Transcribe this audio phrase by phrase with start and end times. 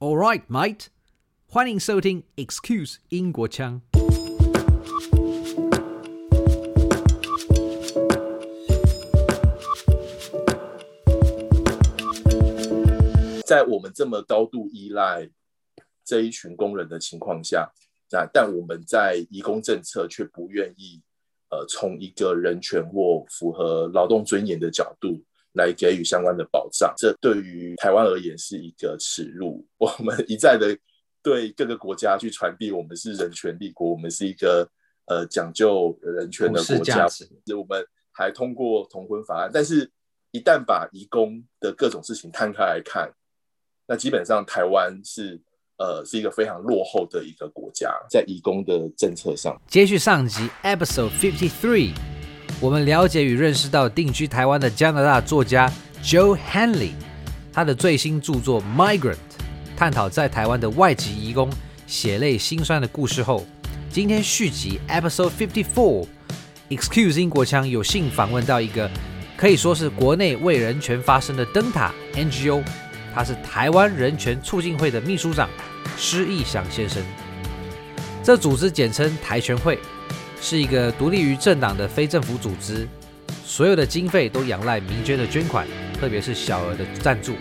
[0.00, 0.86] All right, mate.
[1.48, 3.82] 欢迎收听 Excuse 英国腔。
[13.44, 15.28] 在我们这么高度依赖
[16.04, 17.72] 这一群工人的情况下，
[18.12, 21.02] 啊，但我们在移工政策却不愿意，
[21.50, 25.20] 呃，从一个人权或符合劳动尊严的角度
[25.54, 29.66] 来给予相关的保障，这对于台湾而言是一个耻辱。
[29.78, 30.76] 我们一再的
[31.22, 34.68] 对各个国家去传递，我们是人权立国，我们是一个
[35.06, 37.06] 呃讲究人权的国家，
[37.56, 39.90] 我们还通过同婚法案，但是
[40.30, 43.12] 一旦把移工的各种事情摊开来看。
[43.86, 45.40] 那基本上，台湾是
[45.78, 49.58] 呃是一个非常落后的一个国家，在移工的政策上。
[49.66, 51.94] 接续上集 Episode Fifty Three，
[52.60, 55.72] 我们了解与认识到定居台湾的加拿大作家
[56.02, 56.90] Joe Henley，
[57.52, 59.12] 他的最新著作《Migrant》，
[59.76, 61.48] 探讨在台湾的外籍移工
[61.86, 63.46] 血泪辛酸的故事后，
[63.92, 68.90] 今天续集 Episode Fifty Four，Excuse 英国腔有幸访问到一个
[69.36, 72.64] 可以说是国内为人权发声的灯塔 NGO。
[73.14, 75.48] 他是台湾人权促进会的秘书长
[75.96, 77.02] 施义祥先生。
[78.22, 79.78] 这组织简称台权会，
[80.40, 82.86] 是一个独立于政党的非政府组织，
[83.44, 85.66] 所有的经费都仰赖民间的捐款，
[86.00, 87.34] 特别是小额的赞助。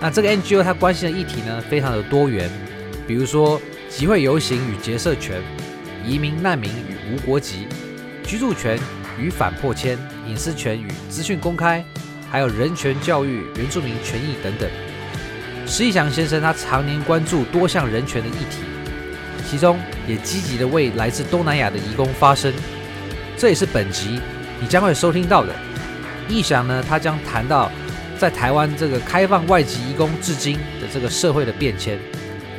[0.00, 2.50] 那这个 NGO 它关心的议题呢，非常的多元，
[3.06, 5.42] 比如说集会游行与结社权、
[6.04, 7.66] 移民难民与无国籍、
[8.24, 8.78] 居住权
[9.18, 11.84] 与反迫迁、隐私权与资讯公开。
[12.28, 14.68] 还有人权教育、原住民权益等等。
[15.64, 18.58] 施义祥先生他常年关注多项人权的议题，
[19.48, 22.52] 其中也积极的为来自东南亚的移工发声。
[23.36, 24.20] 这也是本集
[24.60, 25.54] 你将会收听到的。
[26.28, 27.70] 义祥呢，他将谈到
[28.18, 31.98] 在台湾这个开放外籍移工至今的这个社会的变迁，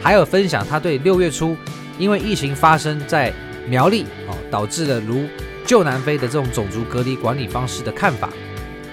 [0.01, 1.57] 还有分享他对六月初
[1.97, 3.33] 因为疫情发生在
[3.67, 5.25] 苗栗哦，导致了如
[5.65, 8.29] 旧南非的这种种族隔离管理方式的看法。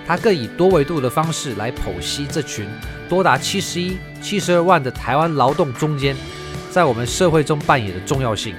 [0.07, 2.67] 他更以多维度的方式来剖析这群
[3.09, 6.17] 多达七十一、七十二万的台湾劳动中间，
[6.75, 8.53] 在我们社会中扮演的重要性，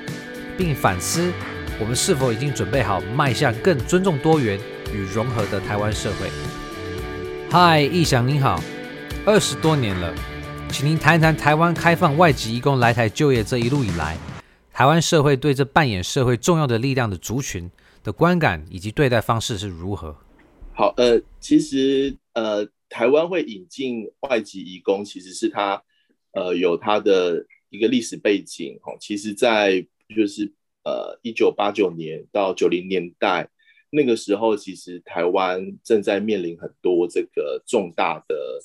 [0.58, 1.34] 并反思
[1.78, 4.58] 我们是否已经准备好迈向更尊重多元
[4.94, 6.30] 与融合的台湾社会。
[7.52, 8.64] 嗨，义祥您好，
[9.26, 10.16] 二十多年了，
[10.70, 14.18] 请您谈一谈台湾开放外籍移工来台就业这一路以来，
[14.72, 17.70] 台湾社会对这扮演社会重要的力量的族群
[18.02, 20.16] 的观感以及对待方式是如何？
[20.72, 25.84] 好，呃，其实，呃，台湾会引进外籍移工，其实是它，
[26.32, 28.80] 呃，有它的一个历史背景。
[28.84, 30.52] 哦，其实，在就是
[30.84, 33.50] 呃，一九八九年到九零年代
[33.90, 38.60] 那个时候，其实台湾正在面临很多这个重大的，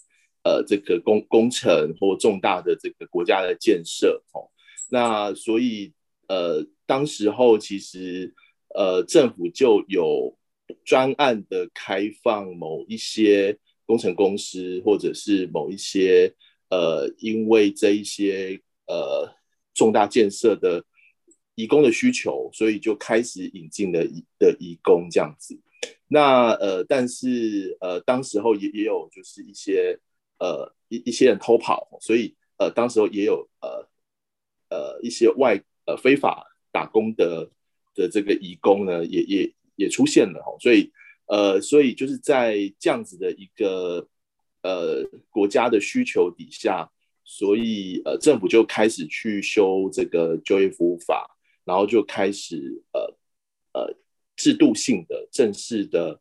[0.44, 4.22] 呃，这个工工程或重大的这个国家的建设。
[4.32, 4.50] 哦，
[4.90, 5.92] 那所以，
[6.28, 8.34] 呃，当时候其实，
[8.74, 10.36] 呃，政府就有。
[10.84, 16.32] 专案的开放，某一些工程公司，或者是某一些
[16.68, 18.60] 呃，因为这一些
[18.90, 19.32] 呃
[19.72, 20.84] 重大建设的
[21.54, 25.58] 移工的需求，所以就开始引进了移的移工这样子。
[26.08, 29.98] 那呃，但是呃，当时候也也有就是一些
[30.38, 33.88] 呃一一些人偷跑，所以呃，当时候也有呃
[34.68, 37.48] 呃一些外呃非法打工的
[37.94, 39.54] 的这个移工呢，也也。
[39.76, 40.92] 也出现了哦，所以
[41.24, 44.06] 呃，所以就是在这样子的一个
[44.62, 46.92] 呃国家的需求底下，
[47.30, 51.30] 所以呃政府就开始去修这个就业服务法，
[51.64, 53.00] 然后就开始呃
[53.72, 53.96] 呃
[54.34, 56.20] 制度性的正式的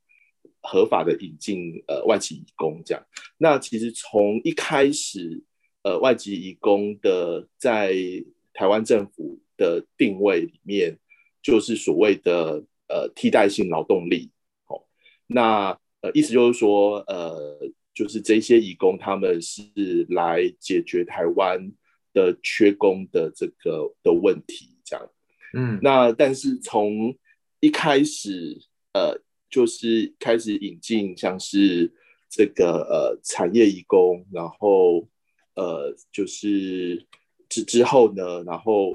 [0.62, 3.04] 合法的引进呃外籍移工这样。
[3.40, 5.44] 那其实从一开始
[5.82, 7.96] 呃外籍移工的在
[8.54, 11.00] 台湾政府的定位里面，
[11.42, 12.64] 就是所谓的。
[12.92, 14.32] 呃，替代性劳动力，
[14.66, 14.82] 哦，
[15.28, 17.62] 那呃，意思就是说，呃，
[18.00, 19.62] 就是这些义工他们是
[20.08, 21.70] 来解决台湾
[22.14, 25.12] 的缺工的这个的问题，这样，
[25.54, 27.14] 嗯，那但是从
[27.60, 28.58] 一开始，
[28.94, 29.20] 呃，
[29.50, 31.92] 就是开始引进像是
[32.30, 35.10] 这个呃产业义工，然后
[35.56, 37.06] 呃，就是
[37.50, 38.92] 之之后呢，然后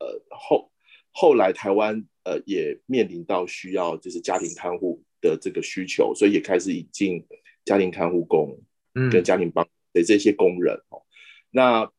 [0.00, 0.72] 呃后
[1.12, 2.04] 后来台湾。
[2.24, 7.24] 呃，也面临到需要就是家庭看护的这个需求，所以也开始引进
[7.68, 8.58] 家庭看护工，
[8.94, 9.62] 嗯，跟家庭帮
[9.92, 10.96] 的这些工人哦。
[10.96, 11.04] 嗯、
[11.50, 11.92] 那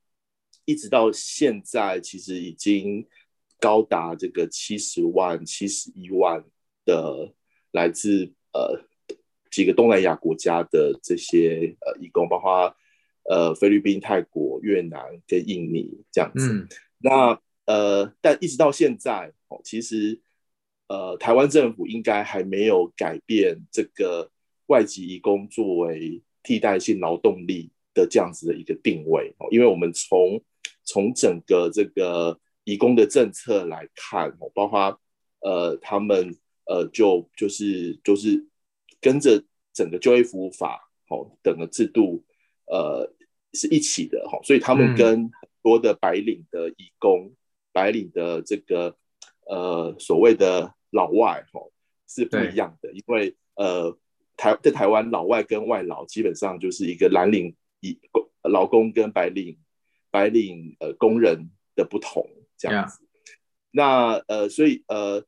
[0.66, 3.06] 一直到现在，其实已经
[3.60, 6.44] 高达这个七十万、七十一万
[6.86, 7.32] 的
[7.72, 8.82] 来自呃
[9.52, 12.76] 几个东南亚国家的这些呃义工，包括
[13.30, 16.52] 呃菲律宾、泰国、越南跟印尼这样子。
[16.52, 16.68] 嗯、
[16.98, 20.20] 那呃，但一直到现在哦，其实
[20.88, 24.32] 呃，台湾政府应该还没有改变这个
[24.70, 30.42] 外籍移工作为替代性劳动力的这样子的一个定位哦，因为我们从
[30.84, 35.00] 从整个这个移工的政策来看哦，包括
[35.42, 36.36] 呃他们
[36.66, 38.48] 呃就就是就是
[39.02, 39.44] 跟着
[39.74, 42.24] 整个就业服务法哦等的制度
[42.68, 43.12] 呃
[43.54, 47.36] 是一起的哈，所以他们跟很多的白领的移工、嗯、
[47.72, 48.96] 白领的这个
[49.48, 51.72] 呃所谓的老外哦
[52.08, 53.98] 是不一样的，因为呃
[54.40, 59.58] 台在台湾老外跟外劳基本上就是一个蓝领以工劳工跟白领。
[60.12, 62.28] 白领呃工人的不同
[62.58, 62.98] 这样子.
[63.70, 65.24] 那呃所以呃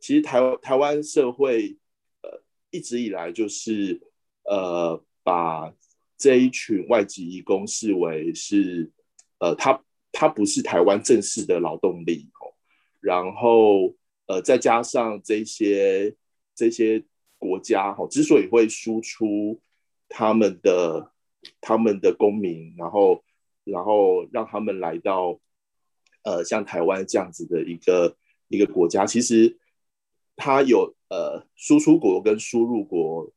[0.00, 1.78] 其实台台湾社会
[2.20, 3.98] 呃一直以来就是
[4.44, 5.72] 呃把
[6.18, 8.92] 这一群外籍移工视为是
[9.38, 9.82] 呃他
[10.12, 12.52] 他不是台湾正式的劳动力哦，
[13.00, 13.94] 然后
[14.26, 16.14] 呃再加上这些
[16.54, 17.02] 这些
[17.38, 19.60] 国家哈、哦、之所以会输出
[20.08, 21.12] 他们的
[21.60, 23.24] 他们的公民，然后。
[23.70, 25.38] 然后让他们来到，
[26.22, 28.16] 呃，像台湾这样子的一个
[28.48, 29.58] 一个国家，其实
[30.36, 33.30] 它有呃输出国跟输入国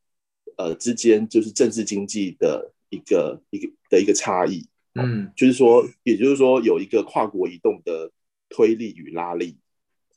[0.56, 8.10] 呃之间就是政治经济的一个一个的一个差异，嗯，就是说，也就是说有一个跨国移动的
[8.48, 9.58] 推力与拉力，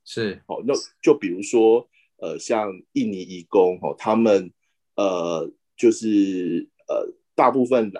[0.06, 4.52] 是，好，那就比如说呃，像印尼移工哦，他们
[4.96, 7.92] 呃就是呃大部分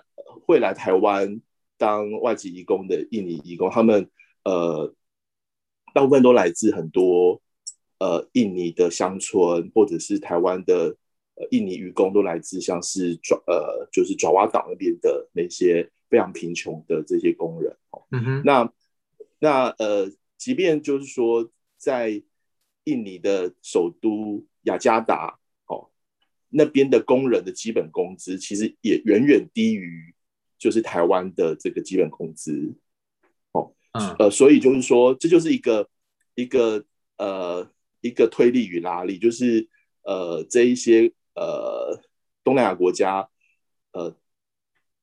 [0.46, 1.42] 会来台湾。
[1.78, 4.10] 当外籍移工的印尼移工，他们
[4.46, 4.96] 呃，
[5.94, 7.42] 大部分都来自很多
[8.00, 10.96] 呃印尼的乡村，或者是台湾的
[11.36, 17.76] 呃印尼移工都来自像是爪呃就是爪哇岛那边的那些非常贫穷的这些工人。
[18.12, 18.74] 嗯哼，那
[19.40, 22.24] 那呃，即便就是说在
[22.86, 25.38] 印尼的首都雅加达
[25.68, 25.92] 哦，
[26.50, 30.16] 那边的工人的基本工资其实也远远低于。
[30.58, 32.74] 就是台湾的这个基本工资，
[33.52, 35.88] 哦，嗯、呃，所以就是说，这就是一个
[36.34, 36.84] 一个
[37.18, 39.68] 呃一个推力与拉力，就是
[40.04, 42.02] 呃这一些呃
[42.42, 43.30] 东南亚国家，
[43.92, 44.16] 呃，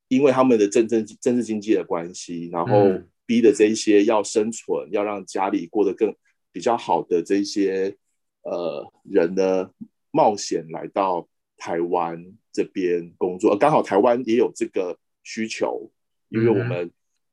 [0.09, 6.17] 因为他们的政政政治经济的关系，然后逼的这一些要生存，要让家里过得更
[6.53, 7.97] 比较好的这些
[8.43, 9.71] 呃人呢，
[10.11, 11.27] 冒险来到
[11.57, 14.97] 台湾这边工作，刚好台湾也有这个。
[15.25, 15.89] 需求，
[16.31, 16.91] 因为我们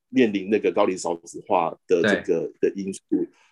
[0.10, 3.02] 面临那个高龄少子化的这个的因素，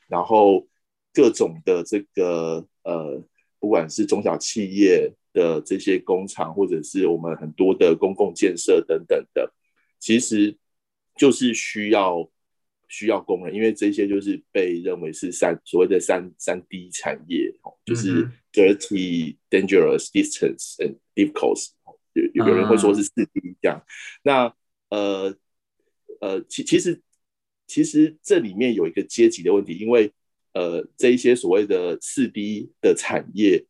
[0.08, 0.68] 然后
[1.12, 3.20] 各种的这个呃，
[3.58, 9.52] 不管是中小企业的这些工厂，或者是我们很多的公共建设等等的，
[10.00, 10.56] 其实
[11.16, 12.30] 就是需要
[12.88, 17.54] 需要工人，因为这些就是被认为是三所谓的三三 D 产业，
[17.86, 21.70] 就是 dirty、dangerous、distance and difficult。
[22.14, 23.86] 有有人会说是四 D 这样，
[24.24, 24.54] 那
[24.90, 25.36] 呃
[26.20, 27.02] 呃，其其实
[27.68, 30.12] 其实这里面有一个阶级的问题，因为
[30.54, 33.66] 呃这一些所谓的四 D 的产业，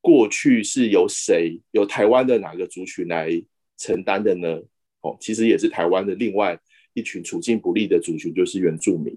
[0.00, 3.30] 过去是由谁由台湾的哪个族群来
[3.76, 4.62] 承担的呢？
[5.00, 6.58] 哦，其实也是台湾的另外
[6.96, 9.16] 一群处境不利的族群，就是原住民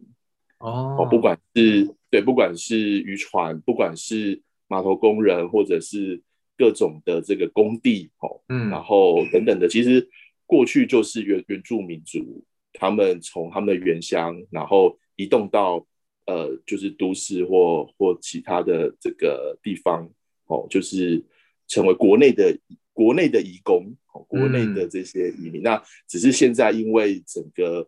[0.59, 6.21] 哦，不管是对，不管是渔船，不管是码头工人，或者是。
[6.61, 10.05] 各种的这个工地，哦，嗯，然后等等的，其实
[10.45, 12.43] 过去就是原原住民族，
[12.73, 15.87] 他们从他们的原乡，然后移动到
[16.25, 20.05] 呃，就是都市或或其他的这个地方，
[20.47, 21.23] 哦，就是
[21.69, 22.53] 成为国内的
[22.99, 25.61] 国内的移工，哦，国内的这些移民。
[25.61, 27.87] 嗯、那只是现在因为整个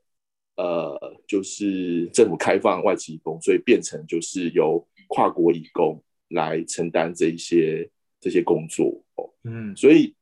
[0.55, 7.89] 呃，就是政府开放外籍移工，所以变成就是由跨国移工来承担这一些。
[8.23, 10.13] 这些工作哦，嗯，所以，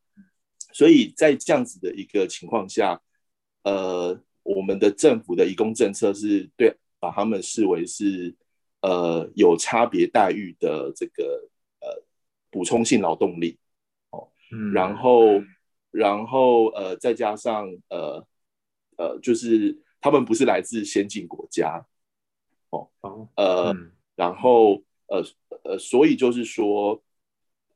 [0.72, 2.98] 所以在这样子的一个情况下，
[3.64, 8.34] 呃，我们的政府的移工政策是对把他们视为是
[8.80, 11.50] 呃有差别待遇的这个
[11.82, 12.02] 呃
[12.50, 13.69] 补充性劳动力哦，
[14.52, 15.42] 嗯，然后，
[15.92, 18.26] 然后呃再加上呃
[18.98, 21.86] 呃就是他们不是来自先进国家
[22.70, 22.90] 哦，
[23.36, 25.24] 呃，嗯，然后呃
[25.64, 27.02] 呃，所以就是说。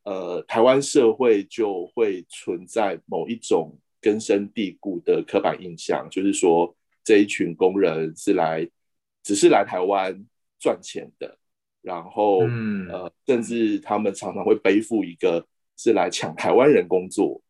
[0.05, 6.75] 呃，台湾社会就会存在某一种根深蒂固的刻板印象，就是说
[7.05, 8.69] 这一群工人是来，
[9.23, 10.25] 只是来台湾
[10.59, 11.37] 赚钱的，
[11.81, 17.41] 然后，嗯、呃，甚至他们常常会背负一个是来抢台湾人工作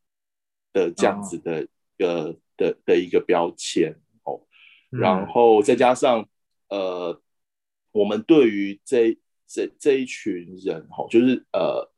[0.71, 4.41] 的这样子的一个、哦、的的一个标签哦，
[4.89, 6.27] 然后再加上
[6.69, 7.21] 呃，
[7.91, 11.91] 我们对于这这这一群人哦，就是呃，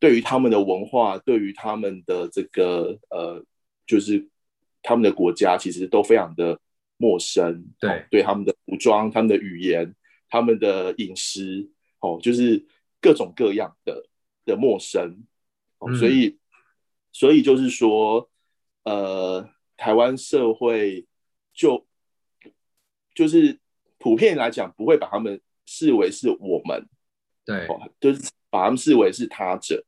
[0.00, 3.44] 对于他们的文化，对于他们的这个呃，
[3.86, 4.28] 就是
[4.82, 6.58] 他们的国家，其实都非常的
[6.96, 7.64] 陌生。
[7.78, 9.94] 对，对他们的服装、他们的语言、
[10.28, 12.66] 他们的饮食，哦，就是
[13.00, 14.08] 各种各样的
[14.44, 15.24] 的陌生。
[15.78, 16.38] 哦，所以，
[17.12, 18.28] 所以就是说。
[18.84, 21.06] 呃，台湾社会
[21.54, 21.86] 就
[23.14, 23.60] 就是
[23.98, 26.88] 普遍来讲，不会把他们视为是我们，
[27.44, 27.68] 对，
[28.00, 29.84] 就是把他们视为是他者，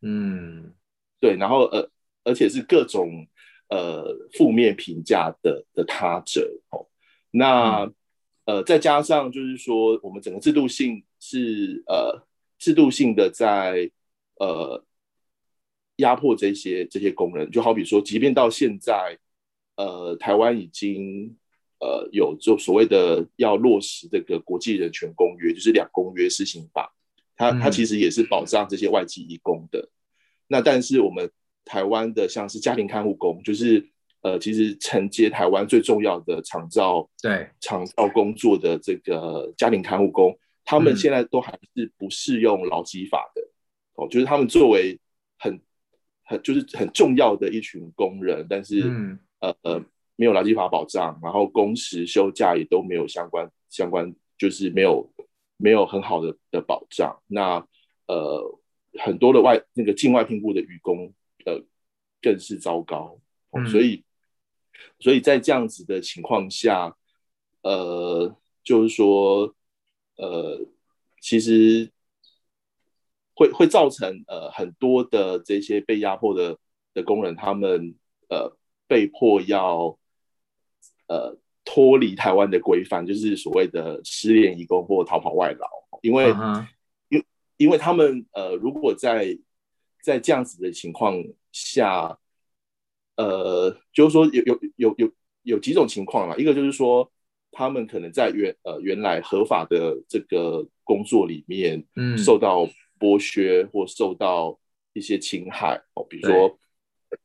[0.00, 0.72] 嗯，
[1.20, 1.90] 对，然后呃，
[2.24, 3.26] 而且是各种
[3.68, 6.88] 呃负面评价的的他者哦，
[7.32, 7.94] 那、嗯、
[8.46, 12.26] 呃，再加上就是说，我们整个制度性是呃
[12.62, 13.90] 制度性的在
[14.38, 14.84] 呃。
[15.96, 19.16] 压迫这些这些工人，就好比说，即便到现在，
[19.76, 21.36] 呃，台湾已经
[21.78, 26.90] 呃有就所谓的要落实这个国际人权公约，就是两公约施行法，
[27.36, 29.80] 它它其实也是保障这些外籍移工的。
[29.80, 29.88] 嗯、
[30.48, 31.30] 那但是我们
[31.64, 33.86] 台湾的像是家庭看护工，就是
[34.22, 43.50] 呃，其实承接台湾最重要的长照对长照工作的这个家庭看护工，他们现在都还是不适用劳基法的、嗯、
[43.94, 44.98] 哦，就是他们作为
[45.38, 45.60] 很
[46.24, 49.84] 很就是很重要的一群工人，但是、嗯、呃呃
[50.16, 55.12] 没有劳基法保障，然后工时休假也都没有相关相关，就是没有
[55.56, 57.20] 没有很好的的保障。
[57.26, 57.66] 那
[58.06, 58.58] 呃
[59.00, 61.12] 很多的外那个境外聘雇的渔工
[61.44, 61.60] 呃
[62.20, 63.18] 更是糟糕，
[63.50, 64.04] 嗯、所以
[65.00, 66.96] 所以在这样子的情况下，
[67.62, 69.54] 呃就是说
[70.16, 70.60] 呃
[71.20, 71.90] 其实。
[73.34, 76.58] 会会造成呃很多的这些被压迫的
[76.92, 77.94] 的工人，他们
[78.28, 78.54] 呃
[78.86, 79.98] 被迫要
[81.08, 85.66] 呃脱离台湾的规范，就是所谓的失联移工或逃跑外劳，
[86.02, 86.66] 因为、uh.
[87.08, 87.24] 因
[87.56, 89.38] 因为他们呃如果在
[90.02, 91.16] 在这样子的情况
[91.52, 92.18] 下，
[93.16, 97.10] 呃就是说有有有有有几种情况啊，一个就是说
[97.52, 102.68] 他们可能在原呃原来合法的这个工作里面，嗯，受到。
[103.02, 104.56] 剥削或受到
[104.92, 106.56] 一些侵害哦，比如说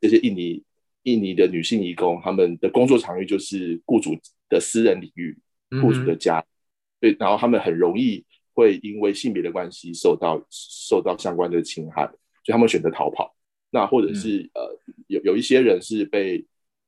[0.02, 0.64] 这些印尼
[1.04, 4.18] 印尼的女性义工，他们的工作场域就是雇主
[4.50, 5.38] 的私人领域，
[5.80, 6.44] 雇主的家，
[7.00, 12.08] 对，然后他们很容易会因为性别的关系受到受到相关的侵害，
[12.44, 13.36] 所以他们选择逃跑。
[13.70, 16.44] 那或者是呃有有一些人是被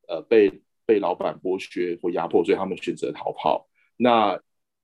[0.07, 0.51] 呃被
[0.89, 3.69] 被老板剥削或压迫，所以他们选择逃跑。
[3.95, 4.41] 那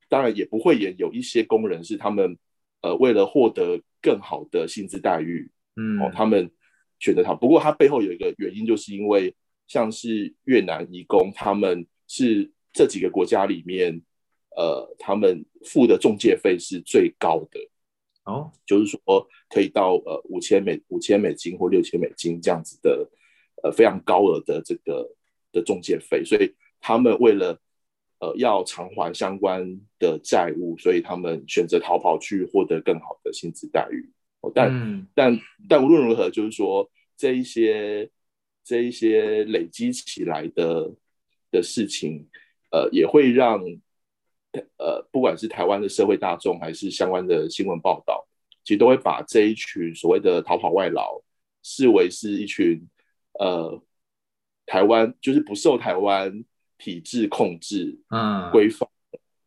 [0.07, 2.37] 当然也不会也有一些工人是他们
[2.83, 6.51] 呃为了获得更好的薪资待遇，嗯，哦，他们
[6.99, 7.35] 选择逃。
[7.35, 9.35] 不过，他背后有一个原因，就是因为
[9.65, 13.99] 像是越南移工，他们是这几个国家里面，
[14.55, 17.59] 呃，他们付的中介费是最高的，
[18.25, 23.09] 哦，就是说可以到呃五千美五千美金或六千美金这样子的，
[23.63, 25.09] 呃，非常高额的这个
[25.55, 27.57] 的中介费，所以他们为了
[28.19, 29.65] 呃要偿还相关
[29.97, 34.11] 的债务，所以他们选择逃跑去获得更好的薪资待遇。
[34.53, 38.07] 但、嗯、但但无论如何，就是说这一些
[38.63, 40.93] 这一些累积起来的
[41.49, 42.27] 的事情，
[42.71, 43.63] 呃，也会让
[44.77, 48.27] 呃不管是台湾的社会大众还是相关的新闻报道，
[48.63, 51.19] 其实都会把这一群所谓的逃跑外劳
[51.63, 52.79] 视为是一群
[53.39, 53.81] 呃
[54.65, 56.43] 台湾就是不受台湾
[56.77, 58.89] 体制控制、嗯规范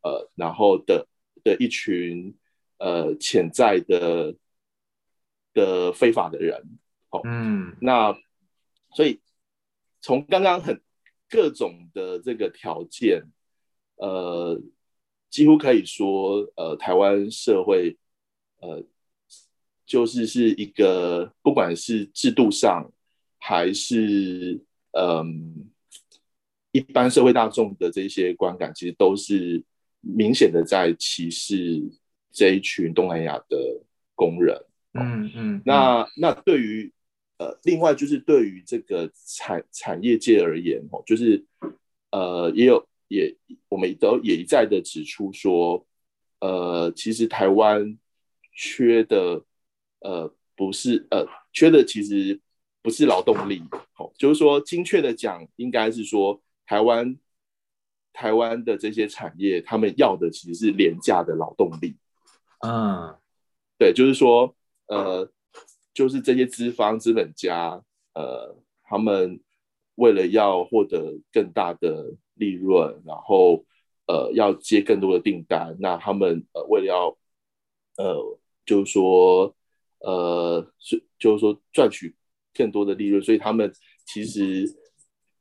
[0.03, 1.07] 呃然后的
[1.45, 2.37] 的一群
[2.79, 4.35] 呃潜在的。
[5.55, 8.17] 的非法的人，好，嗯，那
[8.95, 9.19] 所以
[10.01, 10.81] 从刚刚很
[11.29, 13.25] 各种的这个条件，
[13.97, 14.61] 呃，
[15.31, 17.97] 几乎可以说，呃，台湾社会，
[18.61, 18.85] 呃，
[19.85, 22.93] 就是是一个不管是制度上
[23.39, 25.71] 还是嗯
[26.71, 29.63] 一般社会大众的这些观感，其实都是
[30.01, 31.83] 明显的在歧视
[32.31, 33.83] 这一群东南亚的
[34.15, 34.55] 工人。
[34.93, 36.93] 嗯嗯，嗯那那对于
[37.39, 41.45] 呃，另外就是对于这个产产业界而言哦，就是
[42.11, 43.35] 呃，也有也
[43.69, 45.87] 我们都也一再的指出说，
[46.41, 47.97] 呃，其实台湾
[48.53, 49.43] 缺的
[50.01, 52.41] 呃不是呃缺的其实
[52.83, 53.63] 不是劳动力
[53.99, 57.19] 哦，就是说精确的讲，应该是说台湾
[58.13, 61.97] 台湾的这些产业，他们要的其实是廉价的劳动力。
[62.61, 63.17] 嗯，
[63.79, 64.55] 对，就是说。
[64.91, 65.31] 呃，
[65.93, 69.39] 就是这些资方资本家，呃，他们
[69.97, 73.67] 为了要获得更大的利润，然后
[74.07, 77.19] 呃要接更多的订单，那他们呃为了要
[77.99, 79.55] 呃就是说
[79.99, 82.17] 呃是就是说赚取
[82.59, 83.73] 更多的利润，所以他们
[84.05, 84.67] 其实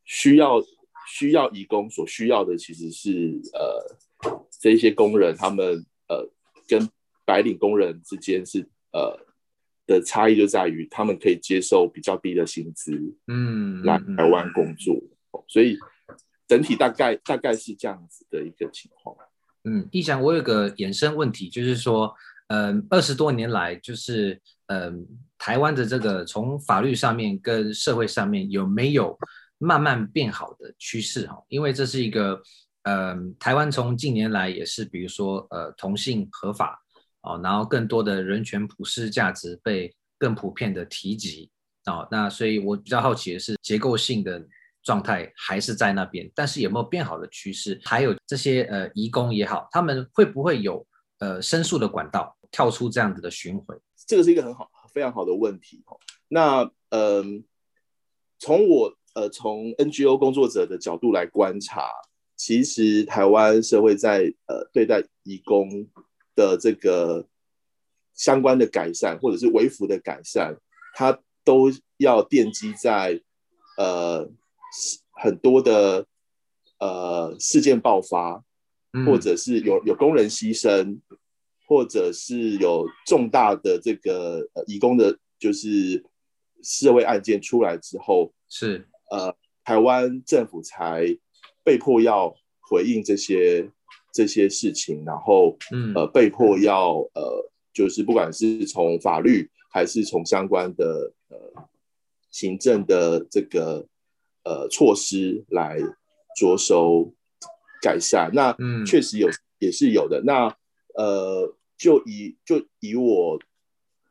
[0.05, 0.61] 需要
[1.09, 4.31] 需要移工所需要的其实是呃
[4.61, 6.29] 这一些工人他们呃
[6.67, 6.87] 跟
[7.25, 8.59] 白领工人之间是
[8.93, 9.25] 呃。
[9.89, 12.91] 的差异就在于他们可以接受比较低的薪资，
[13.27, 14.93] 嗯，来台湾工作，
[15.31, 15.77] 嗯，所以
[16.45, 19.15] 整体大概大概是这样子的一个情况。
[19.63, 22.13] 嗯，一翔，我有个衍生问题，就是说，
[22.47, 29.17] 嗯，二十多年来，就是嗯，台湾的这个从法律上面跟社会上面有没有
[29.57, 31.27] 慢慢变好的趋势？
[31.27, 32.41] 哈，因为这是一个，
[32.83, 36.81] 嗯，台湾从近年来也是，比如说，呃，同性合法。
[37.21, 41.49] 哦，然后更多的人权普世价值被更普遍的提及
[41.85, 44.41] 哦，那所以我比较好奇的是，结构性的
[44.81, 47.77] 状态还是在那边，但是有没有变好的趋势？
[47.83, 50.85] 还有这些呃移工也好，他们会不会有
[51.19, 53.75] 呃申诉的管道，跳出这样子的巡回？
[54.05, 55.99] 这个是一个很好、非常好的问题哦。
[56.27, 57.43] 那嗯、呃，
[58.39, 61.91] 从我呃从 NGO 工作者的角度来观察，
[62.35, 65.87] 其实台湾社会在呃对待义工。
[66.37, 67.27] 的这个
[68.13, 70.55] 相关的改善，或者是微幅的改善，
[70.93, 73.19] 它都要奠基在
[73.75, 74.29] 呃
[75.09, 76.05] 很多的
[76.77, 78.43] 呃事件爆发，
[79.03, 80.99] 或者是有有工人牺牲，
[81.67, 86.03] 或者是有重大的这个呃移工的，就是
[86.63, 91.05] 社会案件出来之后，是呃台湾政府才
[91.63, 93.69] 被迫要回应这些。
[94.13, 95.55] 这些事情，然后，
[95.93, 101.37] 呃，被迫要，呃，就是不管是从法律还是从相关的，呃，
[102.31, 103.85] 行政的这个，
[104.43, 105.77] 呃，措施来
[106.35, 107.13] 着手
[107.79, 108.31] 改善。
[108.33, 108.51] 那，
[108.87, 110.19] 确实有，也是有的。
[110.25, 110.47] 那，
[110.95, 113.39] 呃，就以就以我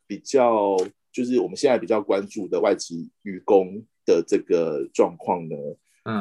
[0.06, 0.76] 比较，
[1.12, 5.56] 就是我们现在比较关注的外籍渔工的这个状况呢，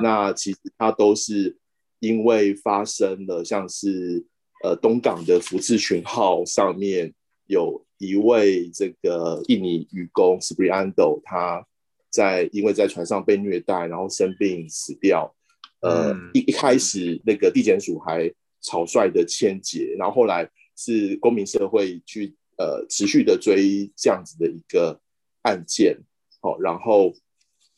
[0.01, 1.57] 那其实它都是。
[1.99, 4.23] 因为发生了像是
[4.63, 7.11] 呃东港的福智群号上面
[7.47, 11.65] 有一位这个印尼渔工 Supriyanto，他
[12.11, 15.33] 在因为在船上被虐待，然后生病死掉。
[15.79, 18.31] 呃，一一开始那个地检署还
[18.61, 24.99] 草率的签结，然后后来是公民社会去呃持续的追这样子的一个
[25.41, 25.97] 案件，
[26.41, 27.13] 好，然后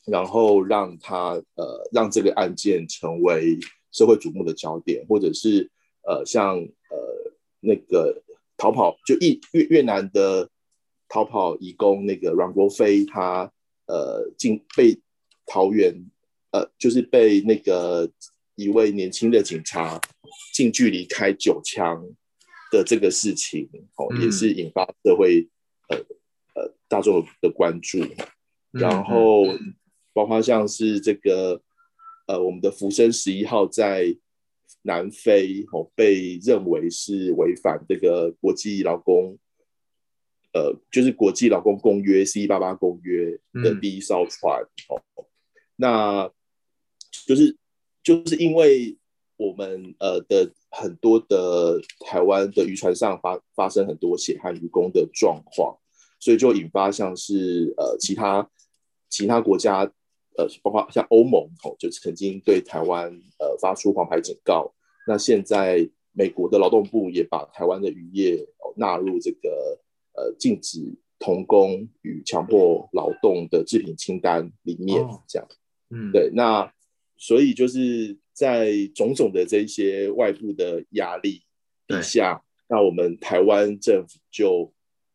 [0.06, 3.60] 然后让他呃让这个案件成为。
[3.90, 5.72] 社会瞩目的焦点，或者是
[6.04, 8.22] 呃，像呃那个
[8.56, 10.48] 逃跑就越越越南的
[11.08, 13.52] 逃跑移工那个阮国飞，他
[13.88, 15.00] 呃进被
[15.48, 15.96] 桃园
[16.52, 18.08] 呃就是被那个
[18.54, 20.00] 一位年轻的警察
[20.54, 22.06] 近距离开九枪
[22.72, 25.48] 的这个事情，哦，也是引发社会
[25.90, 25.98] 呃
[26.56, 28.00] 呃大众的关注。
[28.72, 29.44] 然后
[30.14, 31.62] 包括像是这个。
[32.30, 34.14] 呃，我们的福生十一号在
[34.82, 39.40] 南非哦，被认为是违反这个国际劳工，
[40.52, 45.02] 呃，就是国际劳工公约 C 八八公约的第一艘船哦。
[45.78, 46.30] 那
[47.26, 47.56] 就是
[48.04, 48.98] 就是因为
[49.38, 55.78] 我们呃的很多的台湾的渔船上发发生很多血汗渔工的状况，
[56.20, 58.50] 所以就引发像是呃其他
[59.10, 59.90] 其他国家。
[60.40, 64.72] 呃，包括像欧盟哦，就曾经对台湾呃发出黄牌警告。
[65.08, 69.80] 那现在美国的劳动部也把台湾的渔业哦纳入这个
[70.14, 75.48] 呃禁止童工与强迫劳动的制品清单里面，这样。
[75.90, 76.30] 嗯，对。
[76.32, 76.72] 那
[77.18, 81.42] 所以就是在种种的这些外部的压力
[81.88, 84.72] 底下，那我们台湾政府就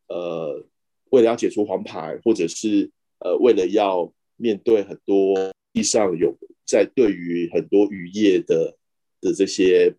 [0.09, 0.67] 呃
[1.11, 8.77] 为了要解除黄牌，或者是呃为了要面对很多地上有在对于很多渔业的
[9.21, 9.95] 的这些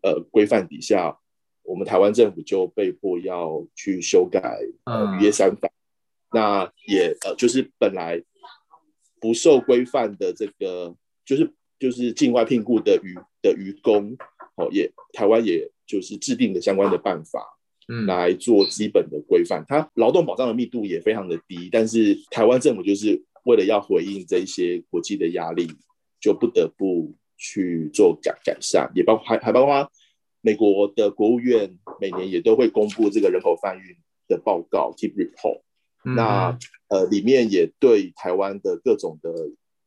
[0.00, 1.18] 呃规范底下，
[1.62, 5.70] 我们台湾政府就被迫要去修改呃渔业三法。
[6.32, 8.22] 那也呃就是本来
[9.20, 14.16] 不受规范的这个就是就是境外聘雇的渔的渔工
[14.56, 17.40] 哦，也台湾也就是制定的相关的办法，
[17.88, 19.64] 嗯，来做基本的规范。
[19.68, 23.22] 它劳动保障的密度也非常的低，但是台湾政府就是。
[23.46, 25.68] 为了要回应这些国际的压力，
[26.20, 29.88] 就不得不去做改改善，也包括还还包括
[30.40, 35.60] 美国的国务院每年也都会公布这个人口贩运的报告 TIP report，
[36.04, 36.16] 嗯。
[36.16, 36.58] 那
[36.88, 39.30] 呃里面也对台湾的各种的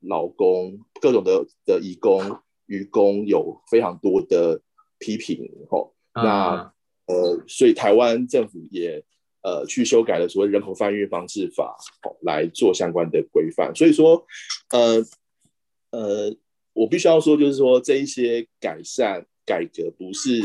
[0.02, 4.62] 劳工各种的的移工、渔工有非常多的
[4.98, 6.74] 批评，吼、uh 那
[7.08, 9.04] 呃，所以台湾政府也
[9.42, 13.74] 呃去修改了所谓人口贩运防治法，哦，来做相关的规范。
[13.76, 14.26] 所以说，
[14.72, 15.04] 呃
[15.92, 16.36] 呃，
[16.74, 20.42] 我必须要说，就是说这一些改善改革不是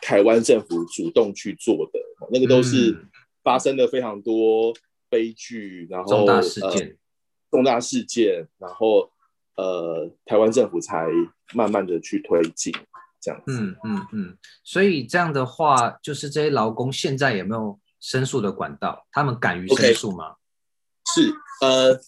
[0.00, 2.00] 台湾政府主动去做的，
[2.32, 2.96] 那个都是
[3.44, 4.74] 发生了非常多
[5.10, 6.88] 悲剧，然后重大事件。
[6.88, 7.05] 呃
[7.50, 9.10] 重大事件，然后
[9.56, 11.06] 呃，台湾政府才
[11.54, 12.74] 慢慢的去推进
[13.20, 13.52] 这样子。
[13.58, 19.06] 嗯嗯嗯，所以这样的话，就是这些劳工现在有没有申诉的管道？
[19.12, 21.14] 他们敢于申诉吗？Okay.
[21.14, 22.00] 是呃，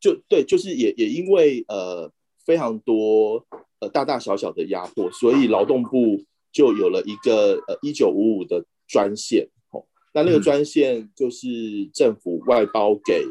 [0.00, 2.10] 就对，就是也也因为呃
[2.44, 3.46] 非常多
[3.78, 9.48] 呃大大小小的压迫，所以劳动部就有了一个呃一九五五的专线。
[9.70, 13.24] 哦，那那个专线就是政府外包给。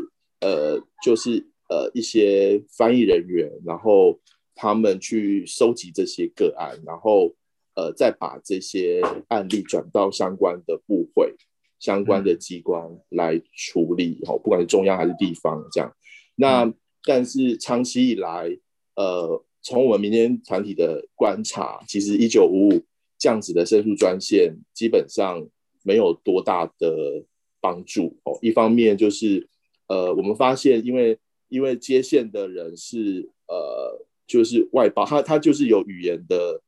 [0.44, 4.20] 呃，就是呃一些翻译人员，然后
[4.54, 7.34] 他们去收集这些个案，然后
[7.76, 11.34] 呃再把这些案例转到相关的部会、
[11.80, 15.96] 相关的机关来处理，哦，不管是中央还是地方这样。
[16.36, 16.74] 那
[17.06, 18.50] 但是长期以来，
[18.96, 22.84] 呃，从我们民间团体的观察，其实一九五五
[23.18, 25.48] 这样子的申诉专线基本上
[25.84, 27.24] 没有多大的
[27.62, 28.38] 帮助哦。
[28.42, 29.48] 一方面就是。
[29.88, 31.20] 呃，我们发现，因为
[31.50, 36.62] 因为接线的人是呃，就是外包，他他就是有语言的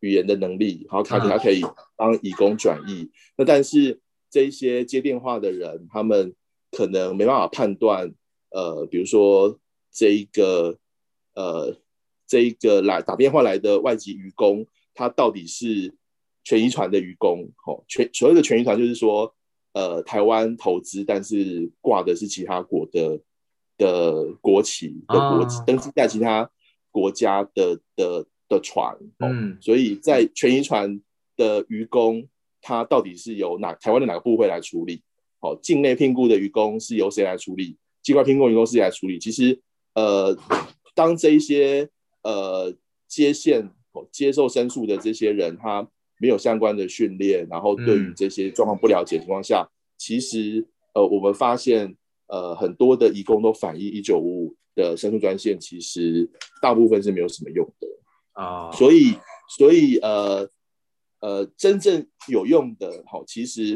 [0.00, 1.62] 语言的能力，然后他他可以
[1.96, 3.04] 帮移工转译。
[3.04, 3.10] Uh-huh.
[3.38, 6.34] 那但是这一些接电话的人，他们
[6.70, 8.14] 可能没办法判断，
[8.50, 9.58] 呃，比如说
[9.92, 10.78] 这一个
[11.34, 11.76] 呃
[12.26, 15.92] 这一个来打电话来的外籍渔工，他到底是
[16.44, 19.34] 全遗传的渔工，哦，全所谓的全遗传就是说。
[19.72, 23.20] 呃，台湾投资，但是挂的是其他国的
[23.78, 26.50] 的国旗的国旗，登记在其他
[26.90, 28.96] 国家的的的船。
[29.20, 31.00] 嗯，所以在全遗船
[31.36, 32.26] 的渔工，
[32.60, 35.02] 他到底是由哪台湾的哪个部会来处理？
[35.38, 37.76] 哦，境内聘雇的渔工是由谁来处理？
[38.02, 39.20] 境外聘雇渔工是谁来处理？
[39.20, 39.60] 其实，
[39.94, 40.36] 呃，
[40.96, 41.88] 当这一些
[42.22, 42.74] 呃
[43.06, 43.70] 接线、
[44.10, 45.88] 接受申诉的这些人，他。
[46.20, 56.28] 没有相关的训练，然后对于这些状况不了解的情况下，嗯、其实呃，我们发现呃，很多的移工都反映一九五五的申诉专线，其实
[56.60, 57.88] 大部分是没有什么用的
[58.32, 58.70] 啊、哦。
[58.74, 59.14] 所以，
[59.56, 60.46] 所以呃
[61.20, 63.74] 呃，真正有用的，好，其实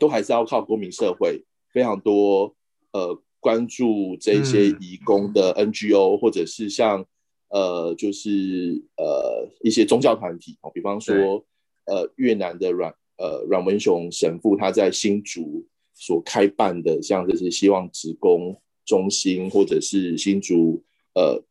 [0.00, 2.56] 都还是要靠公民社会非常多
[2.92, 7.06] 呃关注这些移工的 NGO，、嗯、或者是像
[7.50, 11.44] 呃，就是呃一些宗教团体哦，比方说。
[11.84, 20.80] 呃，越南的阮呃阮文雄神父他在新竹所开办的，像这些希望职工中心，或者是新竹
[21.14, 21.42] 呃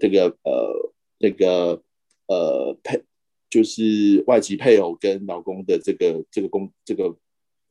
[0.00, 1.82] 这个呃这个
[2.28, 3.02] 呃配
[3.50, 7.14] 就是外籍配偶跟老公的这个这个公这个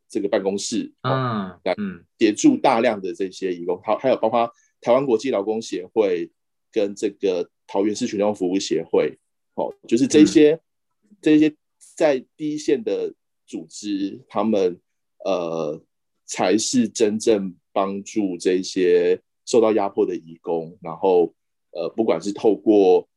[0.07, 6.29] 这个办公室啊，嗯，协助大量的这些义工，还还有包括台湾国际劳工协会
[6.71, 9.17] 跟这个桃园市群众服务协会，
[9.55, 11.51] 哦，就是这些、嗯、这些。
[11.95, 13.13] 在第一线的
[13.45, 14.79] 组织，他们
[15.25, 15.81] 呃
[16.25, 21.33] 才是真正帮助这些受到压迫的移工，然后
[21.71, 23.07] 呃不管是透过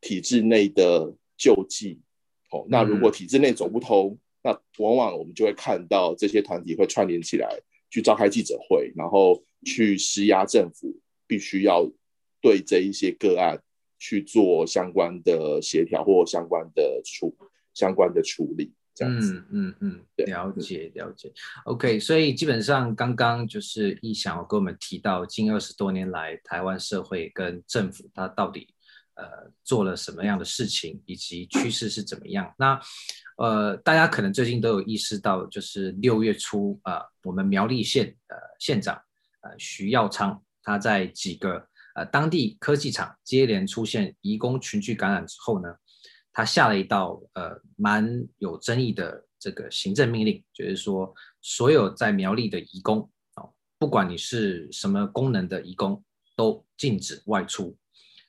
[0.00, 2.00] 体制内的救济，
[2.50, 10.94] 哦，那如果体制内走不通，那往往我们就会看到这些团体会串联起来去召开记者会，然后去施压政府，
[11.26, 11.90] 必须要
[12.40, 13.60] 对这一些个案
[13.98, 17.34] 去做相关的协调或相关的处。
[17.74, 21.32] 相关的处理，这样子，嗯嗯嗯，了解了解。
[21.64, 28.74] OK，所以基本上刚刚就是逸翔跟我们提到，近二十多年来台湾社会跟政府它到底
[29.14, 32.54] 呃做了什么样的事情，以及趋势是怎么样。
[32.58, 32.80] 那
[33.36, 38.94] 呃，大家可能最近都有意识到，就是六月初啊、呃，我们苗栗县呃县长
[39.40, 45.74] 呃徐耀昌他在几个呃当地科技厂接连出现移工群聚感染之后呢，
[46.32, 56.04] 他下了一道呃蛮有争议的这个行政命令，就是说所有在苗栗的移工哦，不管你是什么功能的移工，
[56.36, 57.76] 都禁止外出。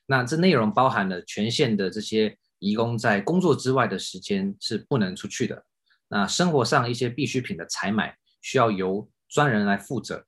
[0.06, 5.66] 那这内容包含了全县的这些移工在工作之外的时间是不能出去的。
[6.10, 10.26] 那生活上一些必需品的采买需要由专人来负责，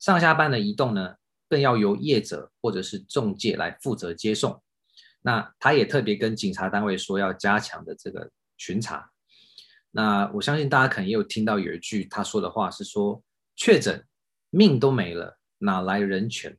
[0.00, 1.14] 上下班的移动呢，
[1.48, 4.60] 更要由业者或者是中介来负责接送。
[5.22, 9.10] 那他也特别跟警察单位说要加强的这个巡查。
[9.90, 13.22] 那我相信大家可能也有听到有一句他说的话是说：
[13.56, 14.04] 确诊
[14.50, 16.56] 命都没了，哪来人权？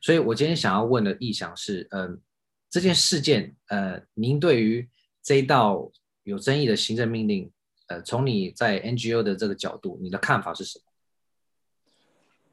[0.00, 2.20] 所以我今天想要问的意向是，嗯、
[2.68, 4.88] 这件事件，呃，您对于
[5.22, 5.90] 这一道
[6.22, 7.50] 有争议的行政命令，
[7.86, 10.84] 呃，从你在 NGO 的这个角度，你的看法是什么？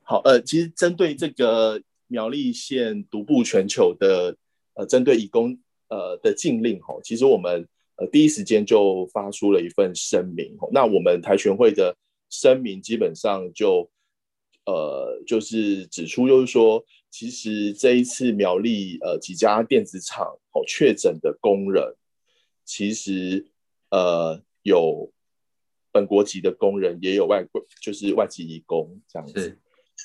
[0.04, 4.36] 好，呃，其实针对这个苗栗县独步全球的，
[4.78, 5.58] 呃，针对移工，
[5.90, 11.98] 呃的禁令，哈，其实我们呃第一时间就发出了一份声明，那我们台全会的
[12.30, 13.90] 声明基本上就，
[14.66, 21.96] 呃，就是指出，就是说，其实这一次苗栗呃几家电子厂哦确诊的工人，
[22.64, 23.48] 其实
[23.90, 25.12] 呃有
[25.92, 29.58] 本国籍的工人，也有外国，就是外籍移工这样子。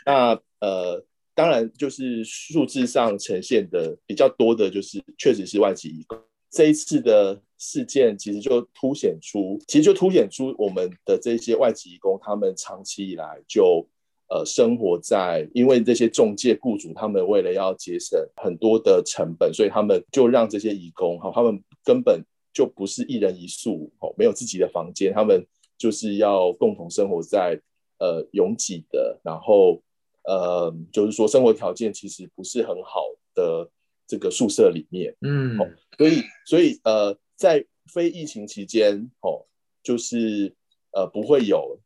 [0.06, 6.18] 那呃，当然就是数字上呈现的比较多的，就是确实是外籍移工。
[6.50, 13.86] 这一次的事件其实就凸显出，其实就凸显出我们的这些外籍移工，他们长期以来就
[14.28, 25.46] 呃生活在，因为这些中介雇主他们为了要节省很多的成本，所以他们就让这些移工哈，他们根本就不是一人一宿哦，没有自己的房间，他们
[25.78, 27.60] 就是要共同生活在。
[27.98, 29.80] 呃，拥挤的，然后
[30.24, 33.70] 呃，就是说生活条件其实不是很好的
[34.06, 39.46] 这个宿舍里面，嗯，哦，所以所以呃，在非疫情期间，哦，
[39.82, 40.54] 就是
[40.92, 41.78] 呃不会有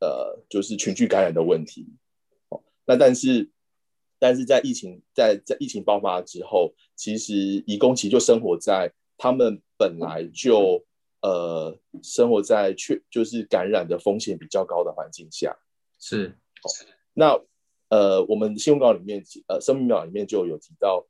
[0.00, 1.86] 呃就是群聚感染的问题，
[2.48, 3.50] 哦，那但是
[4.18, 7.34] 但是在疫情在在疫情爆发之后，其实
[7.66, 10.84] 移工其实就生活在他们本来就。
[11.22, 15.54] 呃，生活在确就是感染的风险比较高的环境下，
[15.98, 16.28] 是。
[16.62, 16.66] 哦、
[17.12, 17.38] 那
[17.90, 21.06] 呃，我们新闻稿里面呃声明稿里面就有提到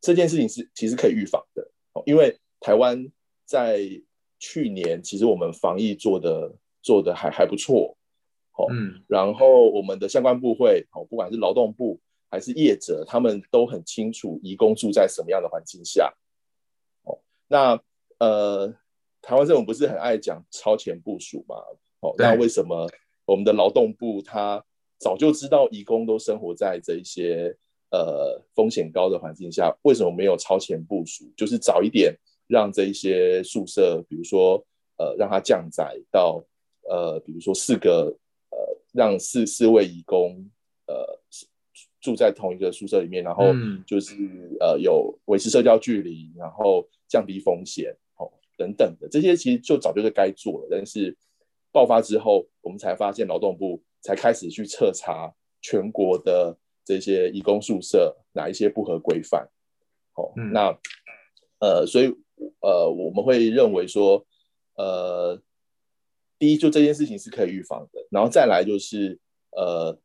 [0.00, 3.10] 这件事情是其实可以预防的，哦，因为台湾
[3.46, 3.80] 在
[4.38, 7.96] 去年其实我们防疫做的做的还还不错，
[8.52, 16.12] 哦，嗯，然后我们的相关部会哦，不管是劳动部还是业者，他们都很清楚移工住在什么样的环境下，
[17.04, 17.80] 哦，那
[18.18, 18.76] 呃。
[19.22, 21.56] 台湾政府不是很爱讲超前部署嘛？
[21.98, 22.88] 哦，那为什么
[23.24, 24.64] 我们的劳动部他
[24.98, 27.54] 早就知道义工都生活在这一些
[27.90, 31.24] 呃风险高的环境下，为什么没有超前部署？
[31.36, 32.14] 就是早一点
[32.46, 34.64] 让这一些宿舍，比如说
[34.98, 36.42] 呃让它降载到
[36.88, 38.16] 呃比如说四个
[38.50, 38.58] 呃
[38.92, 40.48] 让四四位义工
[40.86, 41.18] 呃
[42.00, 43.46] 住在同一个宿舍里面，然后
[43.86, 48.30] 就是、嗯、呃有维持社交距离，然后降低风险哦。
[48.56, 51.14] 等等的这些其实就早就是该做了，但是
[51.72, 59.48] 爆发之后，我们才发现劳动部才开始去彻查全国的这些义工宿舍哪一些不合规范。
[60.14, 60.78] 哦，嗯、那
[61.58, 62.06] 呃，所以
[62.60, 64.26] 呃，我们会认为说，
[64.76, 65.40] 呃，
[66.38, 69.18] 第一，就这件事情是可以预防的，然后再来就是
[69.50, 69.98] 呃，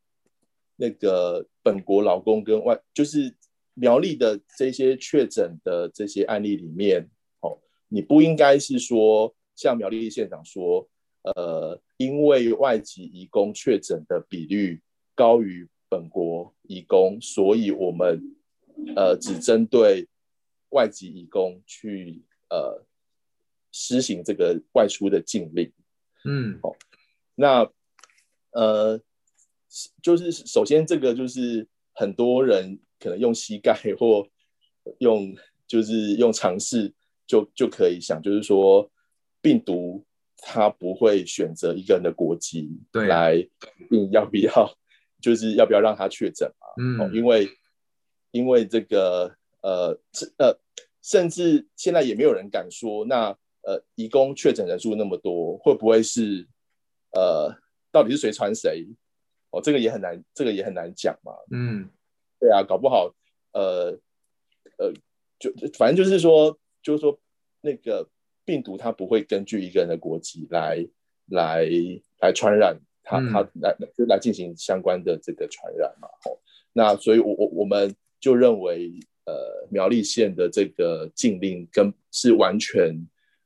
[0.76, 3.36] 那个本国劳工跟外，就是
[3.74, 7.10] 苗栗的这些确诊的这些案例里面。
[7.94, 10.88] 你不应该是说，像苗栗县长说，
[11.24, 14.82] 呃，因为外籍移工确诊的比率
[15.16, 18.22] 高于本国移工，所以我们
[18.96, 20.08] 呃只针对
[20.70, 22.84] 外籍移工去呃
[23.72, 25.72] 施行这个外出的禁令。
[26.26, 26.76] 嗯，好，
[27.36, 27.70] 那
[28.52, 29.02] 呃，
[30.02, 34.28] 就是首先这个就是很多人可能用膝盖或
[35.00, 35.36] 用
[35.68, 36.94] 就是用尝试。
[37.28, 38.92] 就就可以想，就是说，
[39.42, 40.04] 病毒
[40.42, 44.52] 它不会选择一个人的国籍来决定要不要，
[45.22, 46.68] 就是要不要让他确诊嘛？
[46.82, 47.48] 嗯，因为
[48.32, 49.98] 因为这个呃
[50.38, 50.60] 呃，
[51.02, 53.30] 甚至现在也没有人敢说，那
[53.62, 56.48] 呃，移工确诊人数那么多，会不会是
[57.14, 57.56] 呃，
[57.92, 58.88] 到底是谁传谁？
[59.52, 61.34] 哦，这个也很难，这个也很难讲嘛。
[61.52, 61.90] 嗯，
[62.40, 63.14] 对啊，搞不好
[63.54, 64.00] 呃
[64.78, 64.92] 呃，
[65.40, 66.58] 就反正就是说。
[66.84, 67.16] 就是说，
[67.62, 68.10] 那个
[68.52, 70.86] 病毒它不会根据一个人的国籍来
[71.28, 71.66] 来
[72.20, 76.10] 来传染它，它来就来进行相关的这个传染嘛。
[76.26, 76.38] 哦，
[76.74, 78.92] 那所以我我我们就认为，
[79.24, 82.94] 呃，苗栗县的这个禁令跟是完全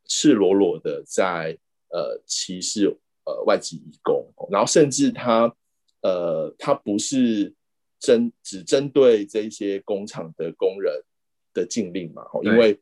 [0.05, 1.55] 赤裸裸的在
[1.89, 2.87] 呃歧视
[3.25, 5.55] 呃外籍移工，然后甚至它
[6.01, 7.53] 呃它不是
[7.99, 10.99] 针只针对这些工厂的工人
[11.53, 12.23] 的禁令嘛。
[12.33, 12.79] 哦，因为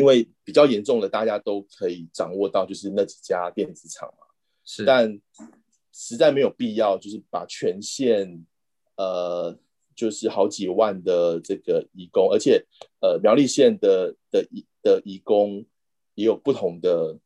[0.00, 4.26] 因为比较严重的，大家都可以掌握到，就是那几家电子厂嘛。
[4.64, 5.20] 是，但
[5.92, 8.46] 实在没有必要，就是把全县
[8.96, 9.54] 呃，
[9.94, 12.64] 就是好几万的这个移工，而且
[13.00, 15.64] 呃，苗栗县的的移的移工
[16.14, 17.18] 也有不同的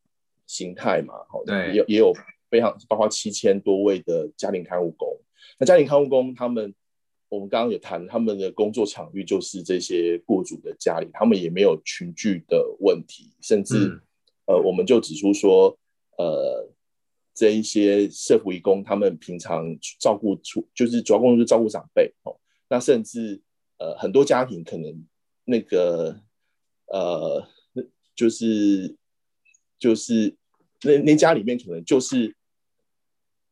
[0.45, 1.13] 形态嘛。
[1.29, 2.13] 好对，也有也有
[2.49, 5.17] 非常包括七千多位的家庭看护工。
[5.57, 6.73] 那家庭看护工他们
[7.29, 14.01] 我们刚刚有谈，他们的工作场域就是这些雇主的家里，他们也没有群聚的问题，甚至、嗯、
[14.45, 15.77] 呃，我们就指出说，
[16.17, 16.69] 呃，
[17.33, 22.37] 这一些社福义工他们平常照顾出，就是主要工作是照顾长辈哦，
[22.69, 23.41] 那甚至
[23.77, 25.05] 呃，很多家庭可能
[25.45, 26.21] 那个
[26.85, 27.47] 呃，
[28.15, 28.95] 就是
[29.79, 30.35] 就是
[30.83, 32.35] 那那家里面可能就是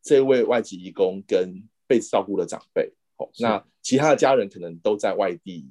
[0.02, 2.94] 这位外籍义工跟被照顾的长辈。
[3.40, 5.70] 那其他的家人可能都在外地，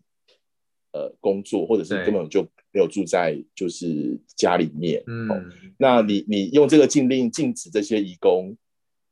[0.93, 5.03] 呃，工作，或者是根本就没有住在就是家里面。
[5.07, 5.29] 嗯，
[5.79, 8.57] 那你你用这个禁令禁止这些移工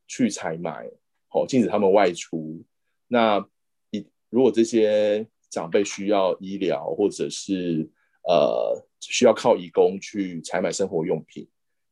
[0.06, 0.86] 去采买，
[1.30, 2.62] 哦，禁止他们外出。
[3.08, 3.44] 那
[3.90, 7.88] 一如果这些长辈需要医疗，或者是
[8.28, 11.48] 呃需要靠移工去采买生活用品，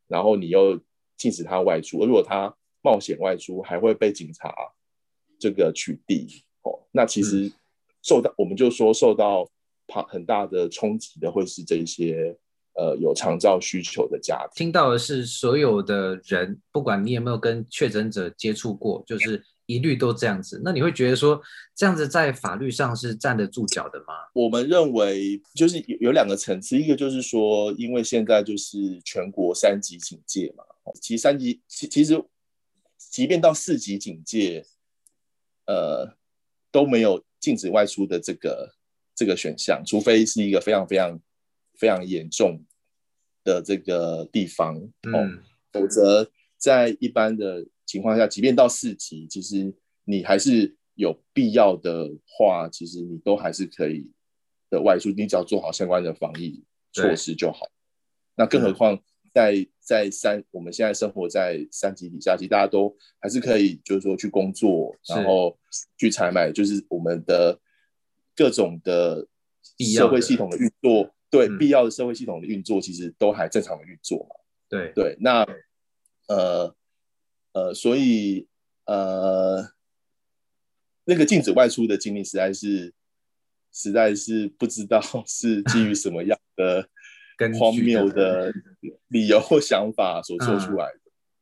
[0.07, 0.81] 然后你又
[1.17, 4.55] 禁止他外出，而如果他冒险外出，还会被警察。
[5.39, 7.51] 这个取缔哦，那其实
[8.03, 9.49] 受到、嗯、我们就说受到
[10.09, 12.37] 很大的冲击的会是这些
[12.75, 14.67] 呃有长照需求的家庭。
[14.67, 20.61] 听到的是所有的人，不管你有没有跟确诊者接触过，就是一律都这样子。
[20.65, 21.41] 那你会觉得说
[21.75, 24.15] 这样子在法律上是站得住脚的吗？
[24.35, 30.65] 我们认为就是有有两个层次，一个就是说，因为现在就是全国三级警戒嘛，
[31.01, 32.23] 其实三级其其实
[32.99, 34.67] 即便到四级警戒。
[35.69, 36.17] 呃，
[36.73, 38.75] 都没有禁止外出的这个
[39.15, 41.21] 这个选项，除非是一个非常非常
[41.79, 42.65] 非常严重
[43.45, 49.73] 的这个地方哦，嗯、否则在一般的情况下，即便到四级，其实
[50.05, 54.11] 你还是有必要的话，其实你都还是可以
[54.71, 57.69] 的外出，你只要做好相关的防疫措施就好。
[58.35, 58.99] 那更何况。
[59.39, 65.57] 在在三，我们现在生活在三级底下，其实大家都还是可以，就是说去工作，然后
[65.97, 67.57] 去采买，就是我们的
[68.35, 69.29] 各种的
[69.95, 74.35] 社会系统的运作，对、嗯、必要的社会系统的运作，其实都还正常的运作嘛。
[74.69, 75.47] 对对，那
[76.27, 76.75] 呃
[77.53, 78.49] 呃，所以
[78.87, 79.73] 呃，
[81.05, 82.93] 那个禁止外出的经历，实在是
[83.73, 86.89] 实在是不知道 是基于什么样的。
[87.59, 88.53] 荒谬的
[89.09, 90.91] 理由或想法 所做出来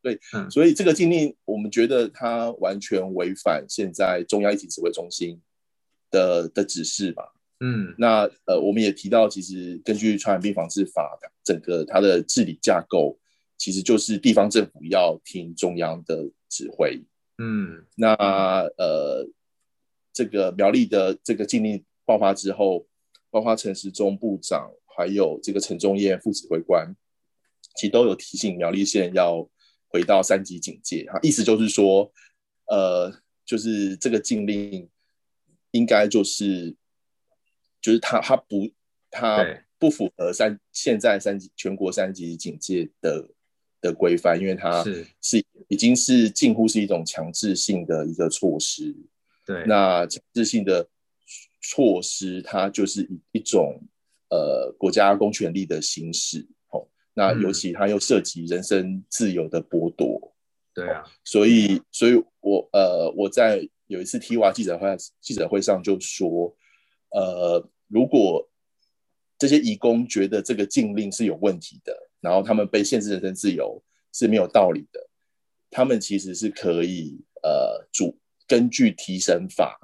[0.03, 5.41] 对，嗯、所以这个禁令我们觉得它完全违反现在中央疫情指挥中心
[6.11, 7.33] 的的指示吧。
[7.59, 13.19] 嗯，那呃，我们也提到，其实根据传染病防治法，整个它的治理架构
[13.57, 17.03] 其实就是地方政府要听中央的指挥。
[17.39, 18.15] 嗯，那
[18.77, 19.27] 呃，
[20.13, 22.87] 这个苗栗的这个禁令爆发之后，
[23.31, 24.71] 包括陈时中部长。
[24.97, 26.97] 还有这个陈宗燕副指挥官，
[27.77, 29.47] 其实都有提醒苗栗县要
[29.89, 32.11] 回到三级警戒啊，意思就是说，
[32.67, 33.13] 呃，
[33.45, 34.89] 就是这个禁令
[35.73, 36.75] 应该就是，
[37.83, 38.71] 就是他他不
[39.11, 39.45] 他
[39.79, 43.29] 不符合三现在三级全国三级警戒的
[43.83, 48.97] 的规范，因为它是是已经是近乎是一种强制性的一个措施。
[49.45, 50.89] 对，那强制性的
[51.61, 53.79] 措施，它就是一一种。
[54.29, 60.35] 呃，国家公权力的行使，哦，那尤其它又涉及人身自由的剥夺，
[60.75, 66.57] 对啊，所以，所以我呃，我在有一次 TVR 记者会记者会上就说，
[67.11, 68.49] 呃，如果
[69.39, 73.81] 这些移工觉得这个禁令是有问题的，然后他们被限制人身自由
[74.13, 75.09] 是没有道理的，
[75.71, 79.79] 他们其实是可以呃主根据提审法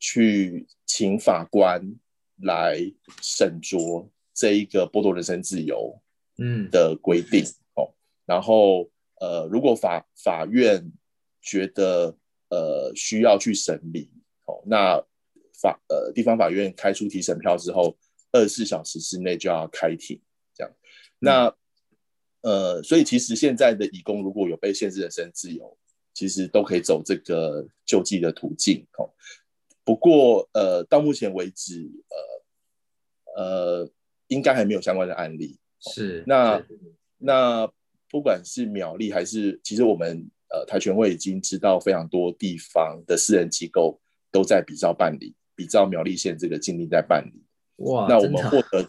[0.00, 1.94] 去请法官。
[2.42, 2.78] 来
[3.20, 6.00] 审酌这一个剥夺人身自由
[6.38, 7.92] 嗯的规定哦，
[8.24, 8.88] 然后
[9.20, 10.92] 呃，如果法法院
[11.42, 12.16] 觉得
[12.50, 14.10] 呃需要去审理
[14.46, 15.02] 哦，那
[15.60, 17.96] 法呃地方法院开出提审票之后，
[18.30, 20.20] 二十四小时之内就要开庭
[20.54, 20.72] 这样。
[21.18, 21.52] 那
[22.42, 25.76] 呃，所以其实现在的义工如果有被限制人身自由，
[26.14, 29.10] 其实都可以走这个救济的途径哦。
[29.82, 32.37] 不过，呃，到目前为止，呃，
[33.38, 33.88] 呃，
[34.26, 35.56] 应该还没有相关的案例。
[35.78, 36.66] 是，那是
[37.18, 37.72] 那
[38.10, 44.00] 不管是苗栗还是，其实我们呃台权会已经知道非常多地方的私人机构
[44.32, 47.40] 都在比照办理，比照苗栗县这个禁令在办理。
[47.76, 48.84] 哇，那我们获得，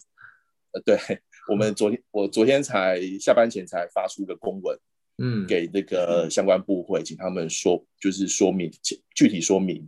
[0.71, 0.97] 呃，对，
[1.47, 4.75] 我们昨天我昨天才下班前才发出一个公文，
[5.19, 8.71] 嗯，给那个相关部会，请他们说，就是说明
[9.13, 9.87] 具体说明。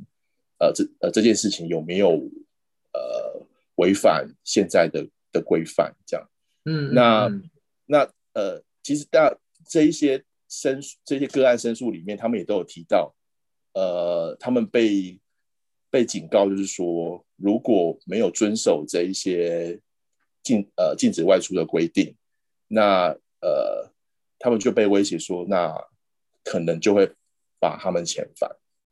[0.59, 2.09] 呃，这呃这件事情有没有
[2.93, 3.30] 呃
[3.81, 5.91] 违反现在的的规范？
[6.05, 6.29] 这样，
[6.65, 7.27] 嗯，那
[7.87, 7.97] 那
[8.33, 9.35] 呃，其实大
[9.67, 13.15] 这一些申诉这些个案申诉里面，他们也都有提到，
[13.73, 15.19] 呃，他们被
[15.89, 19.79] 被警告，就是说如果没有遵守这一些
[20.43, 22.15] 禁呃禁止外出的规定，
[22.67, 23.09] 那
[23.41, 23.91] 呃
[24.37, 25.73] 他们就被威胁说，那
[26.43, 27.11] 可能就会
[27.59, 28.49] 把他们遣返。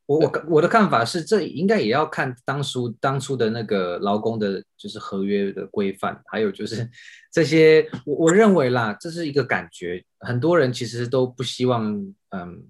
[0.10, 6.90] 我我我的看法是，这应该也要看当初当初的那个劳工的，就是合约的规范，还有就是
[7.32, 11.94] 这些，我我认为啦，这是一个感觉，很多人其实都不希望，
[12.30, 12.64] 嗯，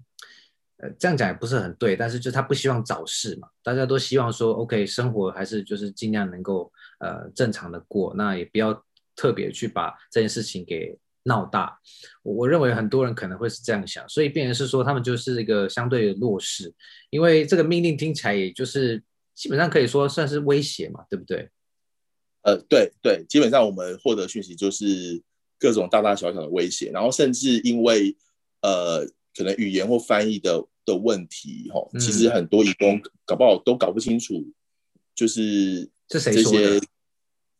[0.76, 8.84] 呃，这样讲也不是很对，但是就他不希望早逝嘛，大家都希望说，OK，生活还是就是尽量能够呃正常的过，那也不要
[9.16, 10.94] 特别去把这件事情给。
[11.30, 11.78] 闹大，
[12.24, 16.74] 我认为很多人可能会是这样想，所以变成是说他们就是一个相对的弱势，
[17.10, 19.00] 因为这个命令听起来也就是
[19.36, 21.48] 基本上可以说算是威胁嘛，对不对？
[22.42, 25.22] 呃，对对，基本上我们获得讯息就是
[25.56, 28.16] 各种大大小小的威胁，然后甚至因为
[28.62, 29.06] 呃
[29.36, 34.44] 可能语言或翻译的的问题，吼，其实很多义工搞不好都搞不清楚，
[35.14, 36.80] 就是这些谁说的，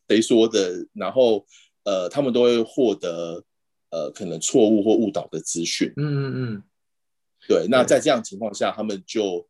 [0.09, 1.47] 谁说的，然后
[1.85, 3.45] 呃他们都会获得。
[3.91, 6.63] 呃，可能错误或误导的资讯，嗯嗯嗯，
[7.49, 7.67] 对。
[7.69, 9.47] 那在这样情况下，他们就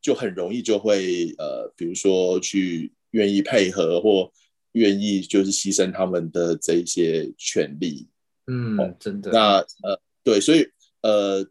[0.00, 4.32] 就很容易就会呃，比如说去愿意配合或
[4.72, 8.08] 愿意就是牺牲他们的这一些权利，
[8.46, 9.30] 嗯，哦、真的。
[9.32, 10.66] 那呃，对，所以
[11.02, 11.44] 呃，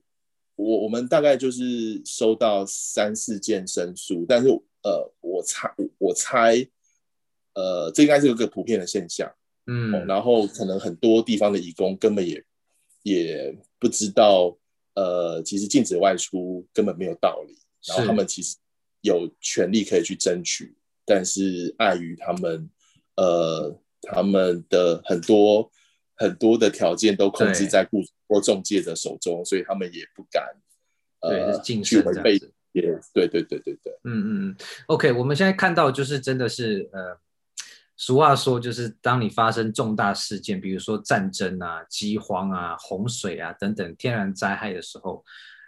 [0.56, 4.48] 我我们大概就是收到三四件申诉，但是
[4.84, 6.66] 呃，我猜我猜，
[7.54, 9.30] 呃，这应该是一个普遍的现象。
[9.72, 12.44] 嗯、哦，然后可能很多地方的义工根本也
[13.04, 14.58] 也不知道，
[14.96, 17.56] 呃，其实禁止外出根本没有道理，
[17.88, 18.58] 然后他们其实
[19.02, 22.68] 有权利可以去争取，但是碍于他们
[23.18, 25.70] 呃他们的很多
[26.16, 30.44] 很多的条件都控制在雇主或中介的手中，所以他们也不敢
[31.22, 32.34] 呃去违背，
[32.72, 32.82] 也
[33.14, 34.56] 对对对对对，嗯嗯嗯
[34.88, 37.20] ，OK，我们现在看到就是真的是呃。
[38.02, 45.22] 俗话说，就是当你发生重大事件，比如说战争啊、饥荒啊、洪水啊等等天然灾害的时候，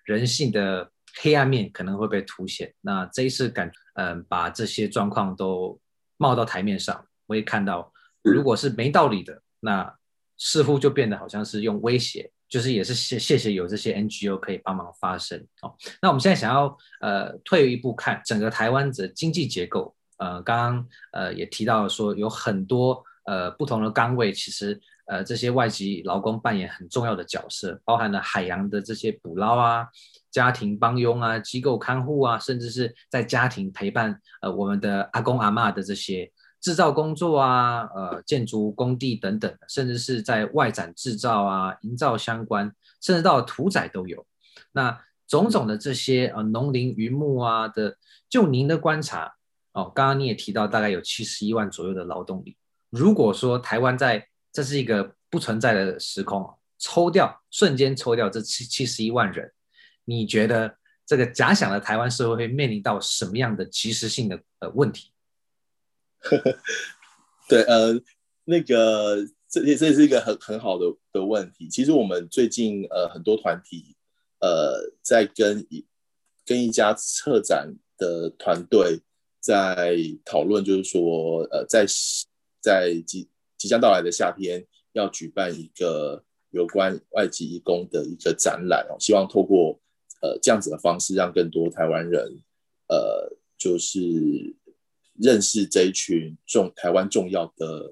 [0.06, 2.74] 人性的黑暗面可能会被凸显。
[2.80, 5.78] 那这一次感，嗯，把这些状况都
[6.16, 9.94] 冒到台面上，我也看到，如果是没道理的，那
[10.38, 15.76] 似乎就变得好像是用威胁，就是也是谢谢谢有这些 NGO 可以帮忙发声哦。
[16.02, 19.94] 那我们现在想要呃退一步看整个台湾的经济结构。
[20.22, 29.88] 呃，刚刚呃也提到说，有很多呃不同的岗位，其实呃这些外籍劳工扮演很重要的角色，包含了海洋的这些捕捞啊、
[30.30, 44.24] 家庭帮佣啊、机构看护啊，甚至是在家庭陪伴呃我们的阿公阿嬷的这些制造工作啊、呃建筑工地等等，甚至是在外展制造啊、营造相关，甚至到屠宰都有。
[44.74, 44.96] 那
[45.28, 47.98] 种种的这些呃农林渔牧啊的，
[48.30, 49.34] 就您的观察。
[49.74, 52.58] 哦，刚刚你也提到，大概有七十一万左右的劳动力。
[52.90, 56.46] 如果说台湾在这是一个不存在的时空，
[56.78, 59.50] 抽掉瞬间抽掉这七七十一万人，
[60.04, 65.14] 你觉得这个假想的台湾社会会面临到什么样的即时性的呃问题？
[67.48, 67.98] 对，呃，
[68.44, 71.70] 那个这这是一个很很好的的问题。
[71.70, 73.96] 其实我们最近呃很多团体
[74.42, 75.86] 呃在跟一
[76.46, 79.00] 跟一家策展的团队。
[79.42, 81.84] 在讨论，就是说，呃，在
[82.62, 83.28] 在即
[83.58, 84.64] 即将到来的夏天，
[84.94, 89.80] 要举办一个有关外籍义工的一个展览哦，希望透过
[90.22, 92.40] 呃这样子的方式，让更多台湾人
[92.88, 94.00] 呃，就是
[95.20, 97.92] 认识这一群重台湾重要的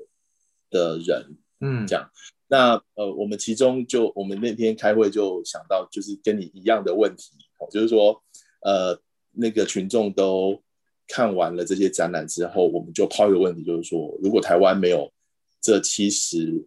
[0.70, 2.12] 的人，嗯，这样。
[2.47, 8.22] 那呃，我们其中就我们那天开会就想到，就是跟你一样的问题哦，就是说，
[8.62, 10.62] 呃，那个群众都。
[11.12, 15.12] 看完了这些展览之后，我们就抛一个问题，就是说，如果台湾没有
[15.60, 16.64] 这七十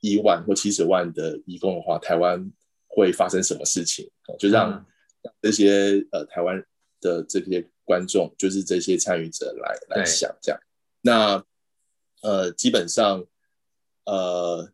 [0.00, 2.48] 一万或七十万的移工的话，台湾
[2.86, 4.08] 会发生什么事情？
[4.38, 4.86] 就让
[5.42, 6.64] 这些呃台湾
[7.00, 10.60] 的这些观众，就是这些参与者来来想这样。
[11.00, 11.44] 那
[12.22, 13.26] 呃，基本上
[14.04, 14.72] 呃，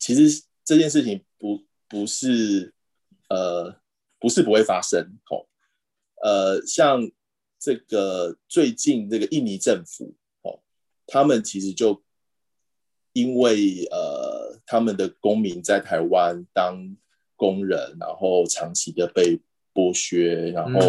[0.00, 2.74] 其实这件事情不不是
[3.28, 3.76] 呃
[4.18, 5.00] 不是不会发生
[5.30, 5.46] 哦，
[6.24, 7.08] 呃，像。
[7.60, 10.60] 这个最近这个印尼政府哦，
[11.06, 12.02] 他们其实就
[13.12, 16.96] 因为呃他们的公民在台湾当
[17.36, 19.38] 工人，然后长期的被
[19.74, 20.80] 剥削，然后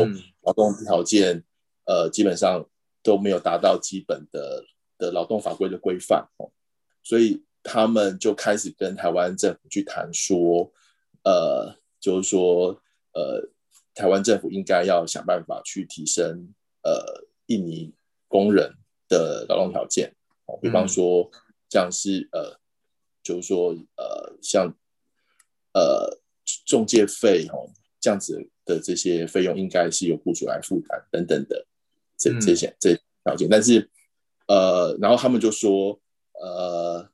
[0.44, 1.36] 劳动条件、
[1.84, 2.66] 嗯、呃基本上
[3.04, 4.64] 都没有达到基本的
[4.98, 6.50] 的劳动法规的规范哦，
[7.04, 10.72] 所以他们就开始跟台湾政府去谈说，
[11.26, 13.50] 呃就是说呃
[13.94, 16.54] 台湾政府应该要想办法去提升。
[16.84, 17.94] 呃，印尼
[18.28, 18.74] 工人
[19.08, 20.12] 的劳动条件，
[20.46, 21.30] 哦，比方说
[21.70, 22.60] 像是呃，
[23.22, 24.74] 就是说呃，像
[25.74, 26.20] 呃
[26.66, 27.70] 中介费哦，
[28.00, 31.68] 这样子的这些费用应该是由雇主来负担等等的
[32.18, 33.88] 这这些这条件，但是
[34.48, 36.00] 呃，然后他们就说
[36.34, 37.08] 呃，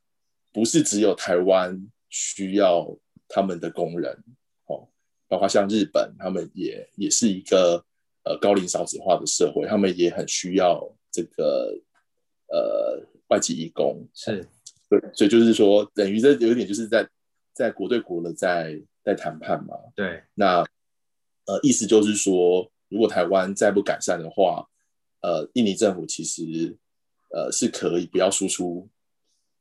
[0.50, 2.96] 不是只有台湾需要
[3.28, 4.24] 他们的工人
[4.64, 4.88] 哦，
[5.28, 7.84] 包括像日本，他们也也是一个。
[8.28, 11.74] 呃，高龄少子化的社会，他们也很需要这个
[12.48, 14.46] 呃外籍义工，是
[14.90, 17.08] 对，所以就是说，等于这有一点就是在
[17.54, 19.74] 在国对国的在在谈判嘛。
[19.96, 20.60] 对，那
[21.46, 24.68] 呃意思就是说，如果台湾再不改善的话，
[25.22, 26.76] 呃，印尼政府其实
[27.30, 28.86] 呃是可以不要输出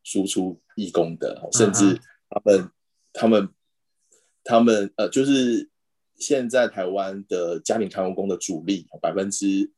[0.03, 1.97] 输出义工的，甚至
[2.29, 2.71] 他们、uh huh.
[3.13, 3.49] 他们
[4.43, 5.69] 他们呃就是。
[6.17, 9.71] 现在台湾的家庭看护工的主力百分之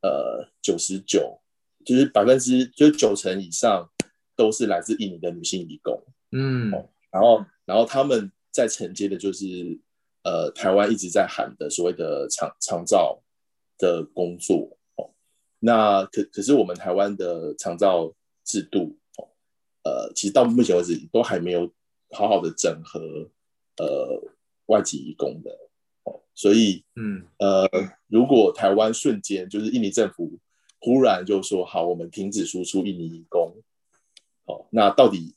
[0.00, 1.38] 呃九十九，
[1.84, 3.90] 就是百分之就是九成以上
[4.34, 6.02] 都是来自印尼的女性移工，
[6.32, 6.70] 嗯，
[7.10, 9.78] 然后然后他们在承接的就是
[10.24, 13.22] 呃台湾一直在喊的所谓的长长照
[13.76, 15.10] 的工作，哦，
[15.58, 19.28] 那可可是我们台湾的长照制度，哦，
[19.84, 21.70] 呃，其实到目前为止都还没有
[22.12, 23.30] 好好的整合，
[23.76, 24.32] 呃。
[24.70, 25.50] 外籍移工的
[26.04, 27.68] 哦，所以嗯呃，
[28.06, 30.38] 如果台湾瞬间就是印尼政府
[30.80, 33.52] 忽然就说好，我们停止输出印尼移工，
[34.46, 35.34] 哦，那到底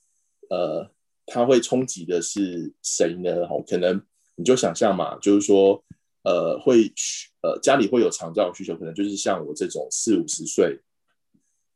[0.49, 0.87] 呃，
[1.25, 3.45] 它会冲击的是谁呢？
[3.47, 3.99] 哦，可能
[4.35, 5.83] 你就想象嘛，就是说
[6.23, 6.93] 呃，会
[7.41, 10.79] 呃家里会有长照需求，可能就是像我这种四五十岁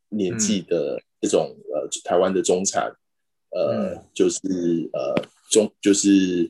[0.10, 2.90] 年纪的这种、嗯、呃台湾的中产，
[3.50, 4.40] 呃，嗯、就是
[4.94, 5.16] 呃
[5.50, 6.50] 中就是。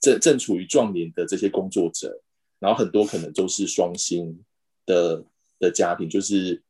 [0.00, 2.22] 正正处于壮年的这些工作者，
[2.60, 4.44] 然后很多可能都是双薪
[4.86, 5.24] 的
[5.58, 6.62] 的家庭，就是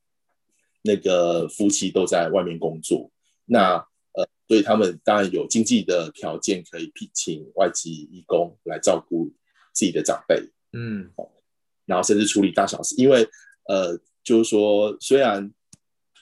[0.82, 3.10] 那个夫妻都在外面工作，
[3.44, 3.76] 那
[4.12, 9.30] 呃，所以他们当然有经济的条件可以聘请外籍义工来照顾
[9.74, 11.10] 自己的长辈，嗯，
[11.84, 13.28] 然后甚至处理大小事，因为
[13.68, 15.52] 呃，就是说虽然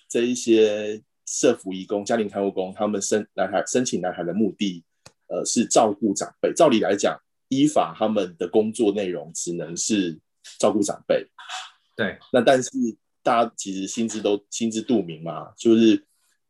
[0.08, 4.82] 这一些社服义工、家庭看护工，他们申来台申请来台的目的。
[5.28, 6.52] 呃，是照顾长辈。
[6.54, 7.18] 照理来讲，
[7.48, 10.18] 依法他们的工作内容只能是
[10.58, 11.26] 照顾长辈。
[11.94, 12.18] 对。
[12.32, 12.70] 那但是
[13.22, 16.04] 大家其实心知都心知肚明嘛，就是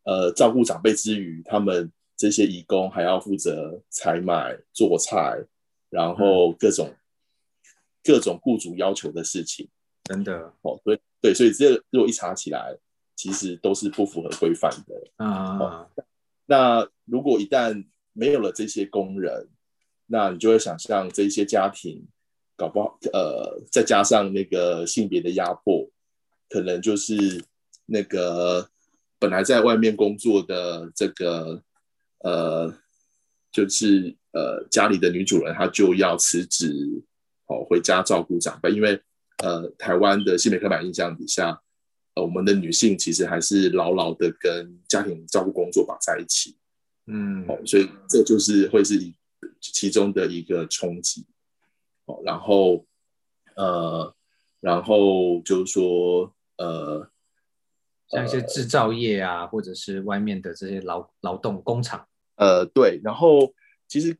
[0.05, 5.43] 呃，照顾长辈之余，他们这些义工还要负责采买、做菜，
[5.91, 6.97] 然后各种、嗯、
[8.05, 9.69] 各种雇主要求的事情。
[10.05, 12.79] 真的哦，对对，所以这如果一查起来，
[13.17, 15.91] 其实都是不符合规范的啊、哦。
[16.45, 17.85] 那如果一旦
[18.19, 19.49] 没有了这些工人，
[20.07, 22.09] 那你就会想象这些家庭
[22.57, 25.91] 搞不好，呃，再加上那个性别的压迫，
[26.49, 27.45] 可能就是
[27.85, 28.71] 那个
[29.19, 31.63] 本来在外面工作的这个，
[32.21, 32.75] 呃，
[33.53, 36.73] 就是呃家里的女主人，她就要辞职，
[37.49, 38.99] 哦，回家照顾长辈，因为
[39.45, 41.61] 呃台湾的性别刻板印象底下，
[42.15, 46.57] 呃，我们的女性其实还是牢牢的跟家庭照顾工作绑在一起。
[47.09, 49.15] 嗯，哦，所以这就是会是一
[49.61, 51.25] 其中的一个冲击，
[52.07, 52.85] 哦，然后
[53.55, 54.13] 呃，
[54.61, 57.09] 然后就是说呃，
[58.09, 63.55] 像一些制造业啊，呃、或者是外面的这些劳劳动工厂，呃，对，然后
[63.87, 64.17] 其实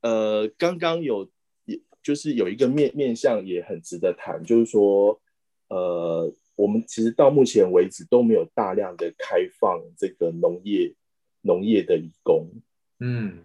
[0.00, 1.30] 呃，刚刚有
[1.66, 5.20] 也就是有一个面面向也很值得谈，就是说
[5.68, 10.94] 呃，我们其实到目前为止都没有大量的开放这个农业。
[11.42, 12.50] 农业的移工，
[12.98, 13.44] 嗯，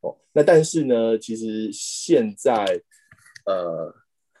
[0.00, 2.64] 哦，那但是呢，其实现在
[3.46, 3.92] 呃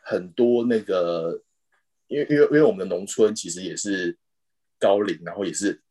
[0.02, 1.42] 很多那个，
[2.06, 4.16] 因为因为因为我们的农村其实也是
[4.78, 5.82] 高龄，然后也是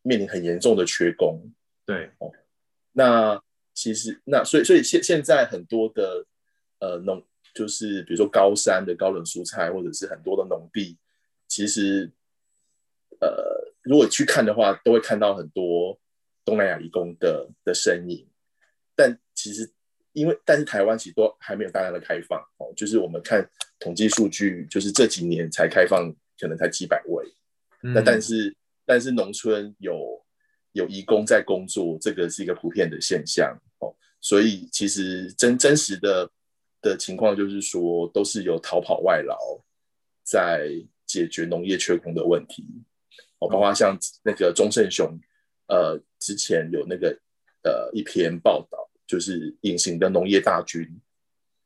[0.00, 1.52] 面临很严重的缺工，
[1.84, 2.32] 对，哦，
[2.92, 3.38] 那
[3.74, 6.24] 其实那所以所以现现在很多的
[6.78, 7.22] 呃农
[7.52, 10.96] 就是比如说高山的高冷蔬菜，或者是很多的农地，
[11.46, 12.10] 其实
[13.20, 16.00] 呃如果去看的话，都会看到很多。
[16.50, 18.26] 东南亚移工的的身影，
[18.96, 19.70] 但其实
[20.14, 23.48] 因为但是台湾其实都还没有大量的开放哦，就是我们看
[23.78, 27.24] 统计数据，就是这几年才开放，可能才几百位。
[27.84, 28.52] 嗯、那但是
[28.84, 30.20] 但是农村有
[30.72, 33.94] 有移工在工作，这个是一个普遍的现象哦。
[34.20, 36.28] 所以其实真真实的
[36.82, 39.38] 的情况就是说，都是有逃跑外劳
[40.24, 40.68] 在
[41.06, 42.66] 解决农业缺工的问题
[43.38, 45.16] 哦，包括像那个钟胜雄。
[45.72, 47.18] 呃，之前有那个
[47.64, 50.86] 呃一篇报道，就是隐形的农业大军，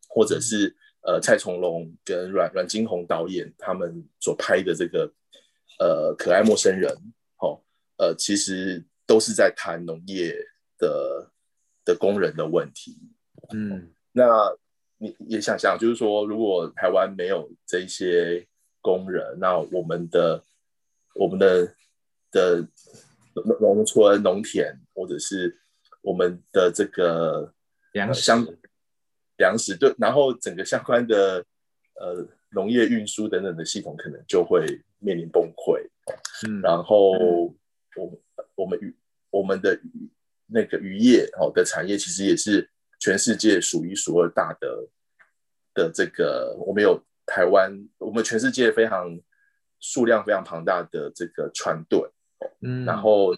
[0.09, 5.13] 或者是呃蔡崇隆跟阮阮经宏导演他们所拍的这个
[5.79, 6.91] 呃可爱陌生人，
[7.39, 7.61] 哦，
[7.99, 10.35] 呃，其实都是在谈农业
[10.79, 11.31] 的
[11.85, 12.97] 的工人的问题。
[13.53, 14.57] 嗯，那
[14.97, 18.47] 你也想想，就是说，如果台湾没有这些
[18.81, 20.43] 工人，那我们的
[21.15, 21.75] 我们的
[22.31, 22.67] 的
[23.35, 25.59] 农农村农田，或者是
[26.03, 27.53] 我们的这个
[27.93, 28.33] 粮食，
[29.37, 31.45] 粮食对，然后整个相关的
[32.01, 34.65] 呃农业运输等等的系统，可能就会
[34.99, 35.83] 面临崩溃。
[36.47, 37.13] 嗯，然后
[37.97, 38.21] 我
[38.55, 38.95] 我们渔
[39.31, 40.09] 我们的渔
[40.47, 42.71] 那个渔业哦的产业，其实也是
[43.01, 44.89] 全世界数一数二大的
[45.75, 49.19] 的这个，我们有台湾，我们全世界非常
[49.81, 52.01] 数量非常庞大的这个船队。
[52.61, 53.37] 嗯，然后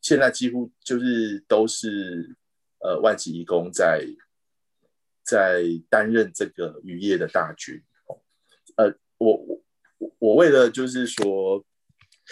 [0.00, 2.36] 现在几乎就是都是
[2.78, 4.06] 呃外籍义工在
[5.24, 7.82] 在担任这个渔业的大军。
[8.76, 9.62] 呃，我我
[10.18, 11.64] 我为了就是说，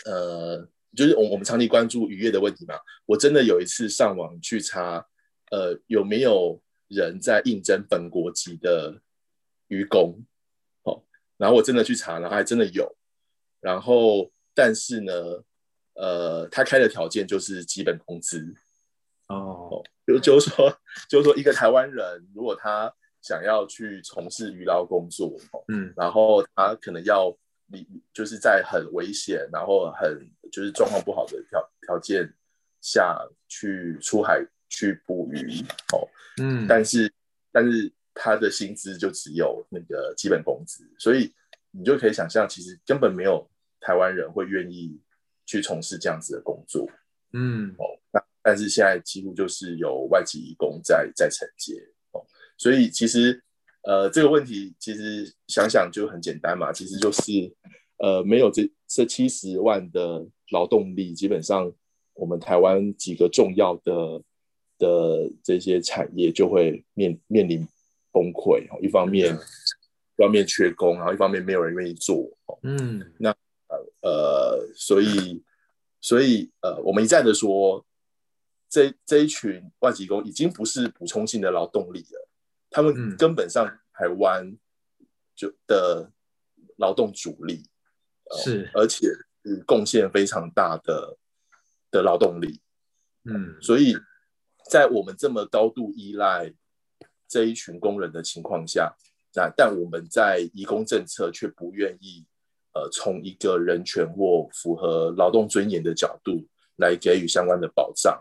[0.05, 2.75] 呃，就是我我们长期关注渔业的问题嘛，
[3.07, 5.07] 我真的有一次上网去查，
[5.51, 9.01] 呃，有没有人在应征本国籍的
[9.69, 10.23] 渔工？
[10.83, 11.03] 哦，
[11.39, 12.95] 然后我真的去查，然后还真的有，
[13.61, 15.45] 然后但是呢。
[15.95, 18.53] 呃，他开的条件就是基本工资
[19.29, 20.77] 哦，就就是说，
[21.09, 22.93] 就是说，一个台湾人如果他
[23.23, 25.39] 想要去从事渔捞工作，
[25.69, 27.35] 嗯，然后他可能要
[27.67, 32.29] 你就是在很危险，然后很就是状况不好的条条件
[32.81, 36.09] 下去出海去捕鱼，哦，
[36.43, 37.11] 嗯，但是
[37.53, 41.33] 但是他的薪资就只有那个基本工资，所以
[41.71, 43.49] 你就可以想象，其实根本没有
[43.81, 45.01] 台湾人会愿意。
[45.47, 46.89] 去从事这样子的工作，
[47.33, 51.75] 嗯，哦，那但是现在几乎就是有外籍移工在在承接，
[52.13, 52.25] 哦，
[52.57, 53.43] 所以其实
[53.83, 57.55] 呃这个问题其实想想就很简单嘛，其实就是
[57.99, 61.71] 呃没有这这七十万的劳动力，基本上
[62.15, 64.23] 我们台湾几个重要的
[64.79, 67.67] 的这些产业就会面面临
[68.11, 72.31] 崩溃哦，一方面一方面缺工，然后一方面没有人愿意做，
[72.63, 73.35] 嗯，那。
[74.05, 75.43] 呃，所以，
[75.99, 77.87] 所以，呃，我们一再的说，
[78.69, 82.29] 这这一群外籍工已经不是补充性的劳动力了，
[82.69, 84.55] 他们根本上台湾
[85.35, 86.13] 就的
[86.77, 87.67] 劳动主力，
[88.29, 89.09] 呃、是，而且
[89.43, 91.17] 是贡献非常大的
[91.91, 92.61] 的劳动力，
[93.25, 93.97] 嗯，所以
[94.71, 96.53] 在我们这么高度依赖
[97.27, 98.95] 这一群工人的情况下，
[99.35, 102.27] 那但我们在移工政策却不愿意。
[102.75, 106.45] 呃，从一个人权或符合劳动尊严的角度
[106.77, 108.21] 来给予相关的保障，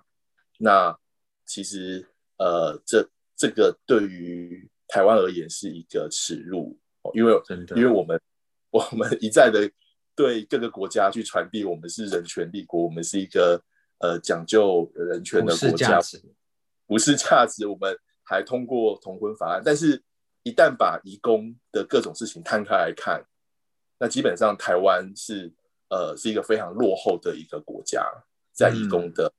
[0.59, 0.95] 那
[1.43, 6.77] 其实呃，这这个对于台湾而言是一个耻辱，
[7.15, 7.33] 因为
[7.75, 8.21] 因为我们
[8.69, 9.67] 我们一再的
[10.15, 13.59] 对各个国家去传递我们是人权立国，我们是一个
[14.01, 15.99] 呃讲究人权的国家，
[16.85, 19.99] 不是价值，我们还通过同婚法案，但是
[20.43, 23.25] 一旦把移工的各种事情摊开来看。
[24.03, 25.49] 那基本上，台湾是
[25.87, 28.05] 呃是一个非常落后的一个国家，
[28.51, 29.31] 在移工的、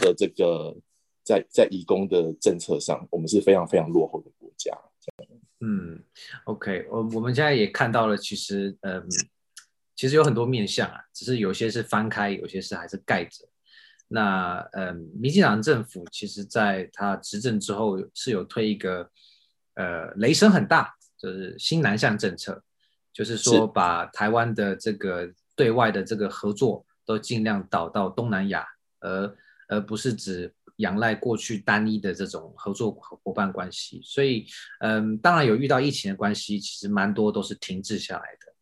[0.00, 0.76] 嗯、的这个
[1.22, 4.76] 在在移工的政策上，我们是非常非常落后的国家。
[5.60, 6.02] 嗯
[6.42, 9.06] ，OK，我我们现在也看到了，其实嗯，
[9.94, 13.48] 其实有很多面向啊，只是有些是翻开，有些是还是盖着。
[14.08, 19.08] 那嗯，民进党政府其实在他执政之后是有推一个
[19.74, 22.60] 呃雷声很大，就是新南向政策。
[23.12, 28.64] 就是说，把台湾的这个对外的这个合作都尽量导到东南亚，
[29.00, 29.36] 而
[29.66, 34.00] 而不是只仰赖过去单一的这种合作伙伴关系。
[34.04, 34.46] 所以，
[34.78, 38.52] 嗯，当然有遇到疫情的关系，其实蛮多都是停滞下来的。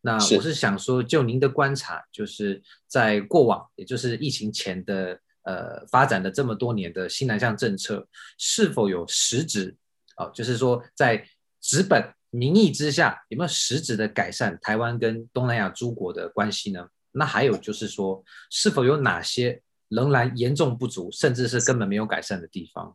[0.00, 8.06] 那我是想说，就您的观察，就是在过往，也就是疫情前的呃发展的这么多年的新南向政策，
[8.38, 9.76] 是否有实质？
[10.16, 11.26] 哦，就是说在
[11.60, 12.14] 纸本。
[12.30, 16.86] 名义之下有没有实质的改善台湾跟东南亚诸国的关系呢？
[17.12, 22.94] 那还有就是说，是否有哪些仍然严重不足，甚至是根本没有改善的地方？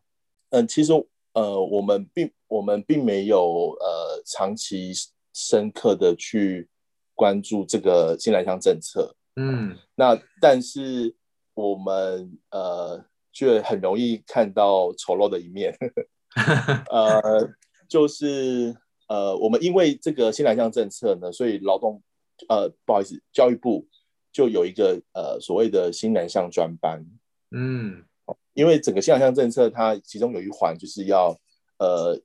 [0.51, 0.93] 嗯，其实
[1.33, 4.93] 呃，我们并我们并没有呃长期
[5.33, 6.69] 深刻的去
[7.15, 9.15] 关注这个新南向政策。
[9.35, 11.15] 嗯，那但是
[11.55, 15.75] 我们呃却很容易看到丑陋的一面。
[16.91, 17.49] 呃，
[17.89, 18.77] 就是。
[19.13, 22.01] 呃，我们因为这个新南向政策呢，所以劳动，
[22.49, 23.85] 呃，不好意思，教育部
[24.31, 27.05] 就有一个呃所谓的新南向专班，
[27.51, 28.03] 嗯，
[28.55, 31.39] 因为整个新南向政策，它其中有一环就是要
[31.77, 32.19] 呃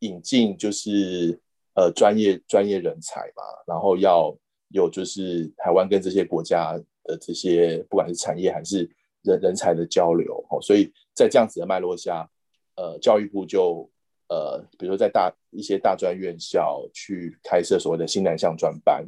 [0.00, 1.38] 引进就是
[1.76, 4.36] 呃专业专业人才嘛，然后要
[4.70, 8.90] 有就是台湾跟这些国家的这些不管是产业还是
[9.22, 12.28] 人人才的交流哦，所以在这样子的脉络下，
[12.74, 13.88] 呃，教育部就
[14.28, 19.04] 呃，比如说在大一些大专院校去开设所谓的新南向专班.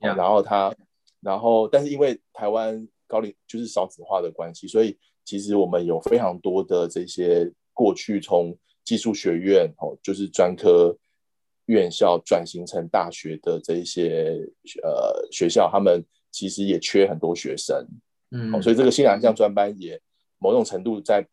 [0.00, 0.70] 然后他，
[1.20, 8.54] 然后但是因为台湾高龄就是少子化的关系，所以其实我们有非常多的这些过去从
[8.84, 10.94] 技术学院哦，就是专科
[11.66, 14.38] 院校转型成大学的这一些
[14.82, 17.88] 呃学校，他们其实也缺很多学生，
[18.32, 19.98] 嗯、哦，所以这个新南向专班也
[20.38, 21.26] 某种程度在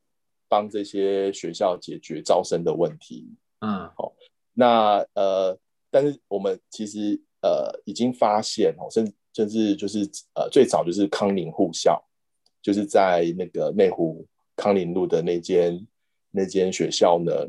[0.51, 3.25] 帮这些学校解决招生的问题，
[3.61, 4.13] 嗯，好、哦，
[4.53, 5.57] 那呃，
[5.89, 9.99] 但是我们其实呃已经发现哦，甚甚至就是
[10.35, 12.03] 呃最早就是康宁护校，
[12.61, 14.27] 就是在那个内湖
[14.57, 15.87] 康宁路的那间。
[16.33, 17.45] 那间学校呢，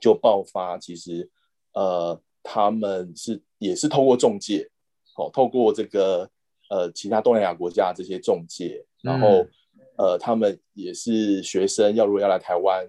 [0.00, 1.28] 就爆发，其实，
[1.72, 4.70] 呃，他们是也是透过中介，
[5.16, 6.30] 哦，透过这个
[6.70, 9.50] 呃其他东南亚国家这些中介，然后、嗯、
[9.98, 12.86] 呃，他们也是学生要如果要来台湾，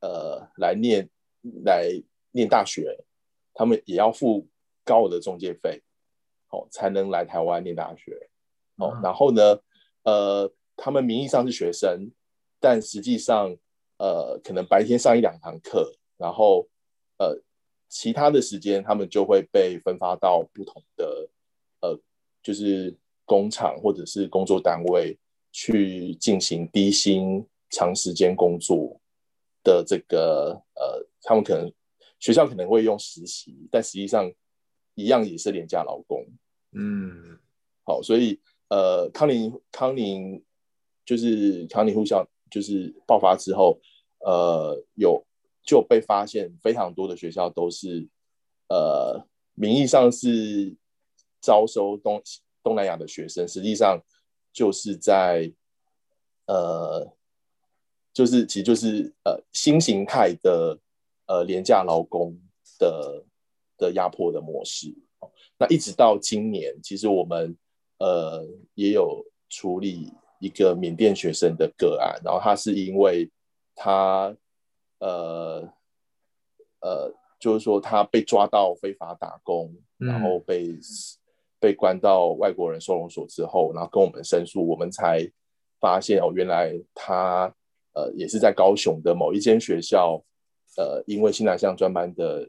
[0.00, 1.08] 呃，来念
[1.64, 1.90] 来
[2.32, 3.04] 念大学，
[3.54, 4.46] 他们也要付
[4.84, 5.82] 高额的中介费，
[6.50, 8.28] 哦，才能来台湾念大学，
[8.76, 9.58] 哦，嗯、然后呢，
[10.04, 12.10] 呃，他们名义上是学生，
[12.60, 13.56] 但实际上。
[13.98, 16.68] 呃，可能白天上一两堂课，然后
[17.16, 17.34] 呃，
[17.88, 21.26] 其他的时间他们就会被分发到不同的
[21.80, 21.98] 呃，
[22.42, 25.18] 就是工厂或者是工作单位
[25.56, 29.00] 去进行低薪长时间工作
[29.64, 31.72] 的这个呃，他们可能
[32.20, 34.30] 学校可能会用实习，但实际上
[34.94, 36.26] 一样也是廉价劳工。
[36.72, 37.38] 嗯，
[37.84, 38.38] 好，所以
[38.68, 40.44] 呃，康宁康宁
[41.06, 42.28] 就是康宁护校。
[42.48, 43.76] 就是爆发之后，
[44.20, 45.20] 呃，有
[45.64, 48.08] 就被发现非常多的学校都是，
[48.68, 50.72] 呃，名义上是
[51.40, 52.22] 招收东
[52.62, 54.00] 东南亚的学生，实际上
[54.56, 55.52] 就是在，
[56.46, 57.12] 呃，
[58.14, 60.78] 就是其实就是呃新形态的
[61.26, 62.34] 呃廉价劳工
[62.78, 63.24] 的
[63.76, 64.94] 的压迫的模式。
[65.58, 67.54] 那一直到今年，其实我们
[67.98, 70.12] 呃也有处理。
[70.38, 73.26] 一个缅甸学生的个案，然后他是因为
[73.74, 74.36] 他
[74.98, 75.66] 呃
[76.80, 80.78] 呃，就是说他被抓到非法打工，嗯、然后被
[81.60, 85.20] 被关到外国人收容所之后，然后跟我们申诉，我们才
[85.80, 87.52] 发现哦，原来他
[87.94, 90.22] 呃也是在高雄的某一间学校，
[90.76, 92.48] 呃，因为新南向专班的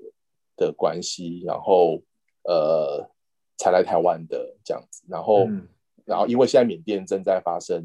[0.55, 2.01] 的关系，然后
[2.43, 3.09] 呃
[3.57, 5.45] 才来台湾的这样子，然后。
[5.45, 5.67] 嗯
[6.07, 7.83] 然后，因为现在缅甸正在发生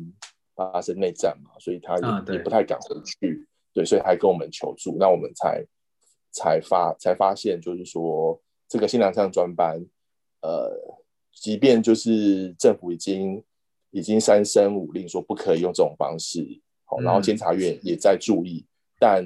[0.55, 3.45] 发生内战嘛，所以他也、啊、也不太敢回去，
[3.75, 5.67] 对，所以还跟我们求助，那我们才
[6.31, 9.85] 才发才发现，就是说这个新南向专班，
[10.43, 10.71] 呃，
[11.33, 13.43] 即便就是政府已经
[13.91, 18.65] 已经三声五令说不可以用这种方式，好、嗯，然后监察院也在注意，
[18.99, 19.25] 但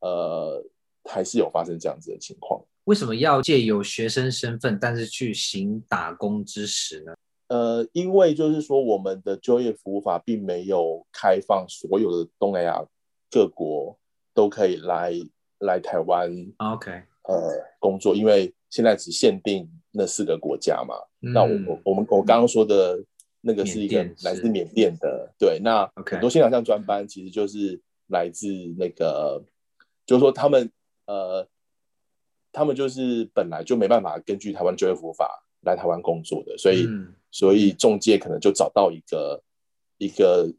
[0.00, 0.64] 呃，
[1.04, 2.60] 还是有发生这样子的情况。
[2.84, 7.12] 为什么要借由学生身份，但是去行打工之实呢？
[7.48, 12.82] 呃，因为就是说，我们的就业服务法并没有开放所有的东南亚
[13.30, 13.98] 各国
[14.32, 15.12] 都可以来
[15.58, 16.90] 来台湾，OK，
[17.24, 20.94] 呃，工作，因为现在只限定那四个国家嘛。
[21.20, 23.02] 嗯、那我我我们我刚刚说的
[23.40, 28.48] 那个是一个来自缅甸的，对，那很多新南向专班其实就是来自
[28.78, 29.42] 那个，
[30.06, 30.70] 就是说他们
[31.06, 31.46] 呃，
[32.52, 36.86] 他们就是本来就没办法根据台湾就业服务法来台湾工作的，所以。
[36.86, 37.14] 嗯。
[37.30, 39.42] 所以中介可能就找到一个
[39.98, 40.50] 一个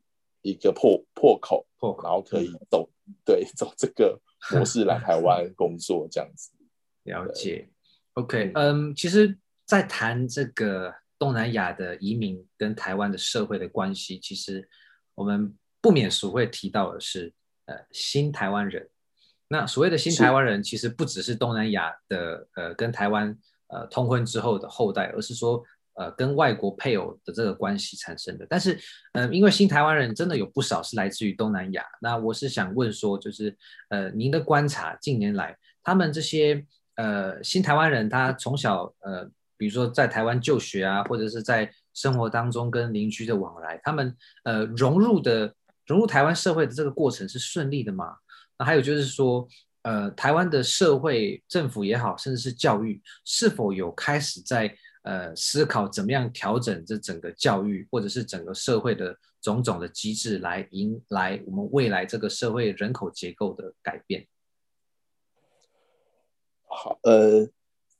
[0.43, 6.51] 一个破破口，破口，然后可以走、嗯、对 走这个模式来台湾工作这样子。
[7.05, 7.67] 了解
[8.13, 9.35] ，OK，嗯，其实，
[9.69, 14.67] 在谈这个东南亚的移民跟台湾的社会的关系，其实
[15.13, 17.31] 我们不免俗会提到的是，
[17.65, 18.89] 呃，新台湾人。
[19.47, 25.63] 那所谓的新台湾人，其实不只是东南亚的呃跟台湾呃通婚之后的后代，而是说。
[25.95, 28.73] 呃，跟外国配偶的这个关系产生的，但是，
[29.11, 33.53] 嗯、呃，因为新台湾人真的有不少是来自于东南亚，那我是想问说，就是，
[33.89, 36.65] 呃，您的观察，近年来他们这些
[36.95, 39.29] 呃新台湾人，他从小呃，
[39.59, 45.53] 比如说在台湾就学啊，或者是在生活当中跟邻居的往来，他们呃融入的
[45.85, 48.15] 融入台湾社会的这个过程是顺利的吗？
[48.57, 49.45] 那还有就是说，
[49.81, 64.27] 呃，台湾的社会政府也好，甚至是教育，是否有开始在呃，思考怎么样调整这整个教育，或者是整个社会的种种的机制，来迎来我们未来这个社会人口结构的改变。
[66.67, 67.49] 好，呃，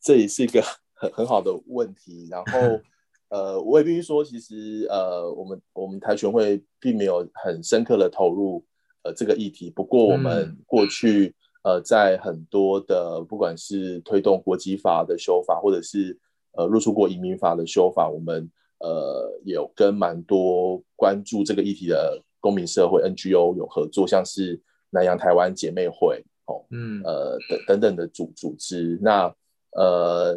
[0.02, 0.64] 这也是一个
[1.00, 2.28] 很很好的问题。
[2.30, 2.80] 然后，
[3.30, 8.64] 呃，我也必须说，其实呃，我们我们台权会并没有很深刻的投入
[9.04, 9.70] 呃这个议题。
[9.70, 11.34] 不过，我们过去、
[11.64, 16.18] 嗯、呃在很多的不管是推动国籍法的修法，或者是
[16.58, 26.24] 呃入出国移民法的修法，我们呃有跟蛮多关注这个议题的公民社会 NGO 有合作，像是南洋台湾姐妹会。
[26.72, 29.32] 嗯，呃，等等等的组组织，那
[29.74, 30.36] 呃，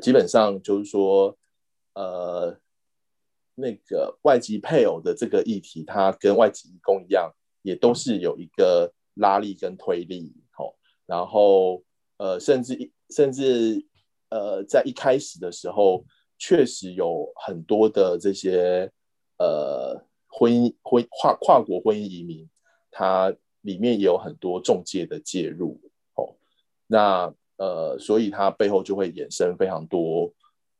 [0.00, 1.36] 基本上就是说，
[1.94, 2.56] 呃，
[3.54, 7.32] 那个外籍配偶的这个议题，它跟外籍移工一样，
[7.62, 10.74] 也都是有一个拉力跟推力，哦，
[11.06, 11.82] 然后
[12.16, 13.84] 呃，甚至甚至
[14.30, 16.04] 呃，在一开始的时候，
[16.38, 18.90] 确实有很多的这些
[19.38, 22.48] 呃婚姻婚跨跨国婚姻移民，
[22.90, 23.34] 它。
[23.64, 25.80] 里面也有很多中介的介入，
[26.16, 26.36] 哦，
[26.86, 30.32] 那呃，所以它背后就会衍生非常多，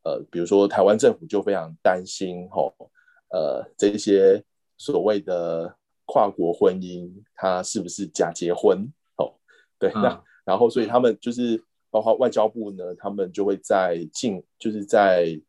[0.02, 2.90] 呃，比如说台湾政府就非常担心，吼、哦，
[3.30, 4.42] 呃，这些
[4.76, 8.90] 所谓的跨国婚姻，它是不是假结婚？
[9.16, 9.34] 哦，
[9.78, 15.40] 对，嗯、那然后所以他们就是包括外交部呢，他们就会在境，就是在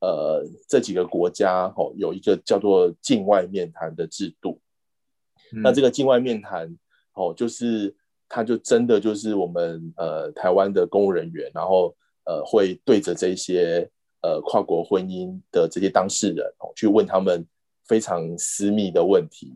[0.00, 4.60] 呃这几个国家，吼、哦，有一个叫做境外面谈的制度，
[5.52, 6.76] 嗯、那这个境外面谈。
[7.16, 7.94] 哦，就是
[8.28, 11.94] 他，就真的就是我们呃台湾的公务人员，然后
[12.24, 13.88] 呃会对着这些
[14.22, 17.46] 呃跨国婚姻的这些当事人哦，去问他们
[17.86, 19.52] 非常私密的问题，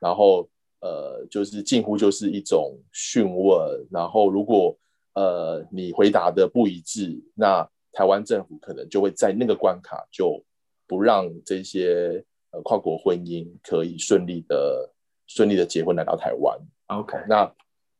[0.00, 0.48] 然后
[0.80, 4.76] 呃就是近乎就是一种讯问，然后如果
[5.14, 10.42] 呃你回答的不一致，那台湾政府可能就会在那个关卡就
[10.86, 14.90] 不让这些呃跨国婚姻可以顺利的
[15.26, 16.58] 顺利的结婚来到台湾。
[16.86, 17.50] OK，那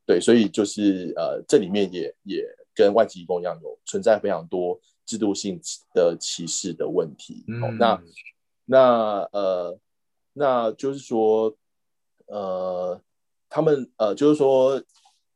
[0.07, 2.45] 对，所以就是呃，这里面也也
[2.75, 5.59] 跟外籍移工一样，有存在非常多制度性
[5.95, 7.43] 的歧视的问题。
[7.49, 8.03] 嗯，哦、那
[8.67, 9.79] 那呃，
[10.35, 11.57] 那就是说
[12.27, 13.01] 呃，
[13.49, 14.83] 他们呃，就是说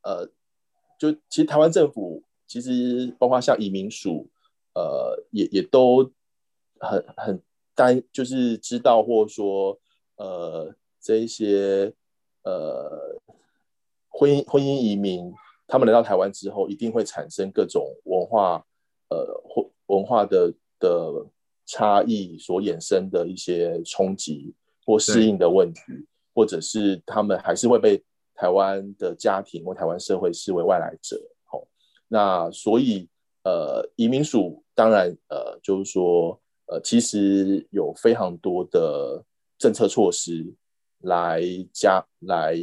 [0.02, 0.26] 呃，
[0.98, 4.28] 就其实台湾政府其实包括像移民署
[4.74, 6.12] 呃，也也都
[6.78, 7.42] 很很
[7.74, 9.80] 担，就是知道或者说
[10.16, 11.94] 呃这一些
[12.42, 13.07] 呃。
[14.18, 15.32] 婚姻婚姻移民，
[15.68, 18.66] 他们来到台湾之后，一定会产生各种文化，
[19.10, 21.24] 呃，或文化的的
[21.64, 24.52] 差异所衍生的一些冲击
[24.84, 25.80] 或适应的问题，
[26.34, 28.02] 或者是他们还是会被
[28.34, 31.16] 台湾的家庭或台湾社会视为外来者。
[31.52, 31.62] 哦，
[32.08, 33.08] 那所以
[33.44, 39.24] 呃，移民署当然呃，就是说呃，其实有非常多的
[39.58, 40.52] 政策措施
[41.02, 41.40] 来
[41.72, 42.56] 加来。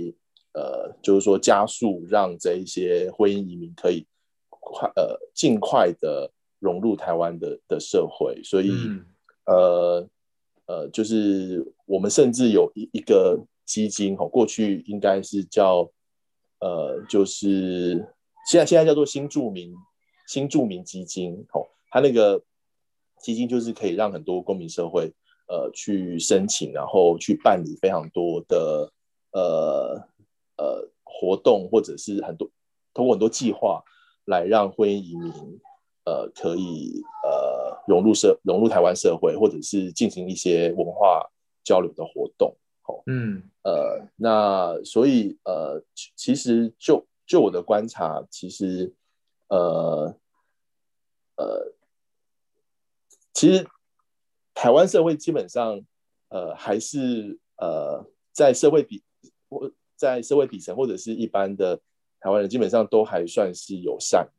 [0.55, 4.07] 呃，就是说加速让这一些婚姻移民可以
[4.47, 9.05] 快呃尽快的融入台湾的的社会，所以、嗯、
[9.47, 10.09] 呃
[10.67, 15.91] 呃，就是我们甚至有一一个基金哦，过去应该是叫
[16.61, 17.95] 呃，就是
[18.49, 19.75] 现在现在叫做新住民
[20.25, 22.41] 新住民基金哦，它那个
[23.19, 25.11] 基金就是可以让很多公民社会
[25.49, 28.89] 呃去申请，然后去办理非常多的
[29.33, 30.07] 呃。
[30.57, 32.49] 呃，活动或者是很多
[32.93, 33.83] 通过很多计划
[34.25, 35.31] 来让婚姻移民
[36.05, 41.29] 呃可以呃融入社融入台湾社会，或者是进行一些文化
[41.63, 42.55] 交流的活动。
[42.87, 45.83] 哦，嗯，呃，那所以呃，
[46.15, 48.93] 其实就就我的观察，其实
[49.49, 50.15] 呃
[51.35, 51.73] 呃，
[53.33, 53.67] 其实
[54.53, 55.81] 台湾社会基本上
[56.29, 59.03] 呃还是呃在社会比
[59.49, 59.69] 我。
[60.05, 61.75] 在社会底层或者是一般的
[62.19, 64.29] 台湾人，基本上都还算是友善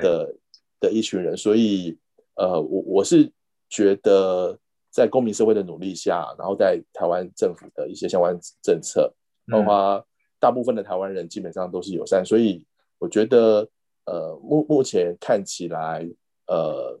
[0.00, 0.32] 的
[0.78, 1.98] 的一群人，所以
[2.36, 3.28] 呃，我我是
[3.68, 4.56] 觉得
[4.90, 9.12] 在公民社会的努力下，然后在台湾政府的一些相关政策，
[9.50, 10.06] 包括
[10.38, 12.64] 大部分的台湾人基本上都是友善，所以
[12.98, 13.68] 我觉得
[14.04, 16.08] 呃，目目前看起来，
[16.46, 17.00] 呃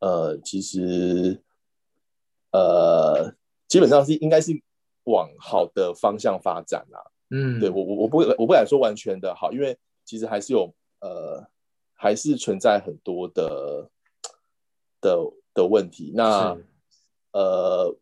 [0.00, 1.38] 呃，其实
[2.50, 3.30] 呃，
[3.68, 4.52] 基本上是应该是。
[5.04, 6.98] 往好的方向发展啊，
[7.30, 11.44] 嗯，对我我我不我不敢说完全的好，因为其实还是有呃
[11.94, 13.90] 还是存在很多的
[15.00, 15.18] 的
[15.54, 16.12] 的问题。
[16.14, 16.56] 那
[17.32, 17.96] 呃，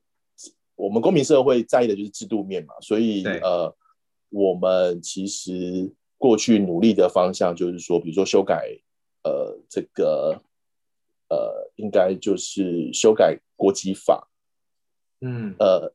[0.75, 3.75] 我们公民社会在意的就是制度面嘛，所以呃，
[4.29, 8.77] 我们其实过去努力的方向就是说，比如说修改
[9.23, 10.39] 呃这个
[11.29, 14.29] 呃应该就是修改国籍法，
[15.21, 15.55] 嗯。
[15.59, 15.91] 呃。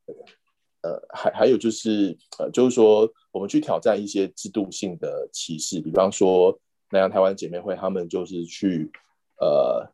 [0.85, 6.55] 呃，还还有就是，呃，就是说，我们去挑战一些制度性的歧视，比方说，
[6.91, 8.91] 南洋台湾姐妹会，他们就是去
[9.39, 9.91] 呃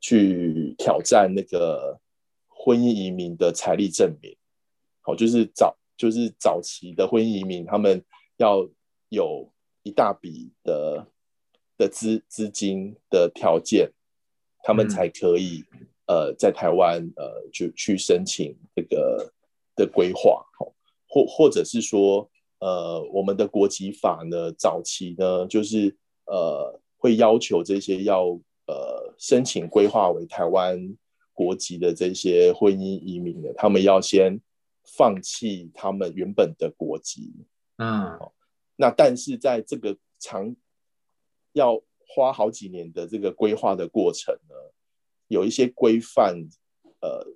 [0.00, 2.00] 去挑战那个
[2.48, 4.34] 婚姻移民的财力证明，
[5.02, 8.02] 好，就是早就是早期的婚姻移民，他们
[8.38, 8.66] 要
[9.10, 11.06] 有一大笔的
[11.76, 13.90] 的资资金的条件，
[14.62, 19.30] 他们才可以、嗯、呃在台湾呃就去申请这个
[19.80, 20.44] 的规划，
[21.08, 22.28] 或或者是说。
[22.62, 30.78] 呃，我们的国籍法呢，早期呢，就是呃，会要求这些要呃申请规划为台湾
[31.32, 34.38] 国籍的这些婚姻移民的，他们要先
[34.98, 37.32] 放弃他们原本的国籍。
[37.78, 38.32] 嗯，哦，
[38.76, 40.54] 那但是在这个长
[41.54, 44.54] 要花好几年的这个规划的过程呢，
[45.28, 46.36] 有一些规范，
[47.00, 47.26] 呃，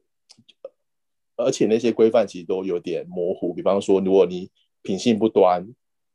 [1.36, 4.50] 而且那些规范其实都有点模糊，比方说，如果你
[4.82, 5.66] 品性不端，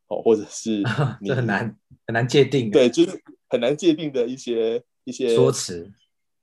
[0.08, 0.82] 哦，或者是
[1.24, 5.92] 这很难很难界定，对，就是很难界定的一些一些说辞，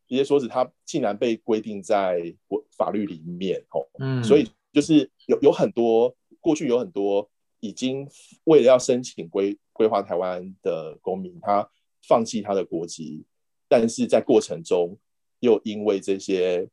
[0.07, 2.35] 一些说辞，它竟然被规定在
[2.77, 7.27] 法律里面，哦，嗯，所以就是有有很多过去有很多
[7.59, 8.07] 已经
[8.43, 11.67] 为了要申请规规划台湾的公民，他
[12.07, 13.25] 放弃他的国籍，
[13.67, 14.97] 但是在过程中
[15.39, 16.69] 又因为这些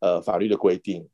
[0.00, 1.08] 呃法律的规定。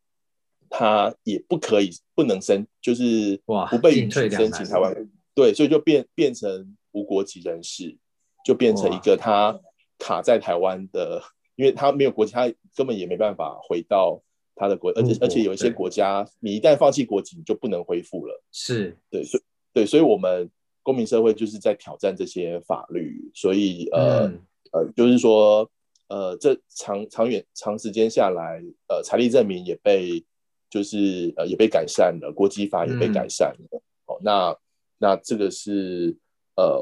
[0.73, 4.95] 他也不可以不能申，就是不被允许申请台湾，
[5.35, 7.99] 对，所以就变变成无国籍人士，
[8.45, 9.61] 就变成一个他
[9.99, 11.21] 卡在台湾的，
[11.57, 14.23] 因为他没有国籍，他根本也没办法回到
[14.55, 18.41] 他的国，而且而且有一些国家，你一旦放弃国籍，你就不能恢复了。
[18.53, 18.97] 是。
[19.11, 19.43] 对，所以
[19.75, 20.49] 对，所以我们
[20.85, 24.41] 公民社会就是在挑战这些法律，所以呃、嗯、
[24.71, 25.69] 呃，就是说
[26.07, 30.25] 呃，这长长远长时间下来，呃，财力证明也被。
[30.71, 33.69] 就是呃也被改善了，国际法也被改善了。
[33.73, 34.57] 嗯、哦，那
[34.99, 36.17] 那这个是
[36.57, 36.81] 呃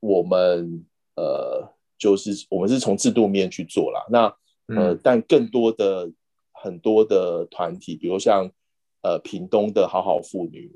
[0.00, 0.84] 我们
[1.16, 1.66] 呃
[1.98, 4.04] 就是我们是从制度面去做啦。
[4.10, 4.26] 那
[4.68, 6.12] 呃、嗯、但更多的
[6.52, 8.50] 很多的团体，比如像
[9.02, 10.70] 呃屏东的好好妇女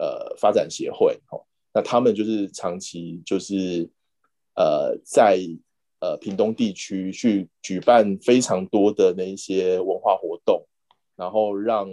[0.00, 3.88] 呃发展协会，哦，那他们就是长期就是
[4.56, 5.38] 呃在
[6.00, 10.66] 呃屏东地区去举办非常多的那一些文化活动。
[11.16, 11.88] 然后让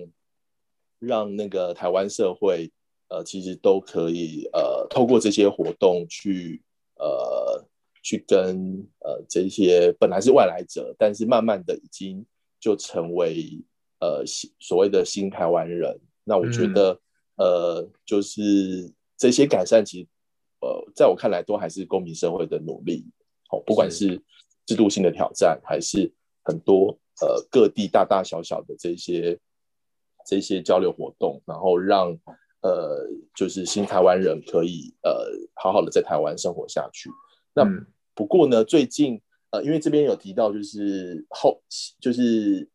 [0.99, 2.71] 让那个台湾社会，
[3.07, 6.61] 呃，其实都可以呃，透过这些活动去
[6.95, 7.65] 呃，
[8.01, 12.26] 去跟呃这些本来是外来者，但是慢慢的已经
[12.59, 13.59] 就成为
[13.99, 14.24] 呃
[14.59, 15.99] 所谓的新台湾人。
[16.26, 16.91] 那我觉得、
[17.36, 20.07] 嗯、呃，就是这些改善，其实
[20.61, 23.05] 呃，在我看来都还是公民社会的努力。
[23.47, 24.21] 好、哦，不管是
[24.65, 26.11] 制度性的挑战，还是
[26.43, 26.97] 很多。
[27.22, 29.39] 呃，各地大大小小的这些
[30.26, 32.18] 这些交流活动，然后让
[32.61, 37.09] 呃，就是新台湾人可以呃，好好的在台湾生活下去。
[37.53, 37.64] 那
[38.16, 41.61] 不过呢，最近呃，因为这边有提到，就是后
[41.99, 42.68] 就是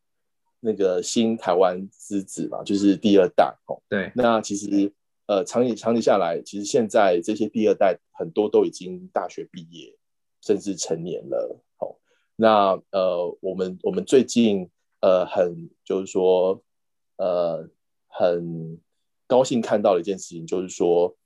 [0.61, 3.83] 那个新台湾之子嘛，就是第二代哦。
[3.89, 4.13] 对。
[4.15, 4.93] 那其实
[5.27, 9.97] 呃，长期长期下来，其实现在这些第二代很多都已经大学毕业，
[10.43, 11.61] 甚至成年了。
[12.41, 14.71] 那呃，我们我们最近
[15.01, 16.63] 呃很就是说
[17.17, 17.69] 呃
[18.07, 18.81] 很
[19.27, 21.17] 高兴看到的一件事情，就是说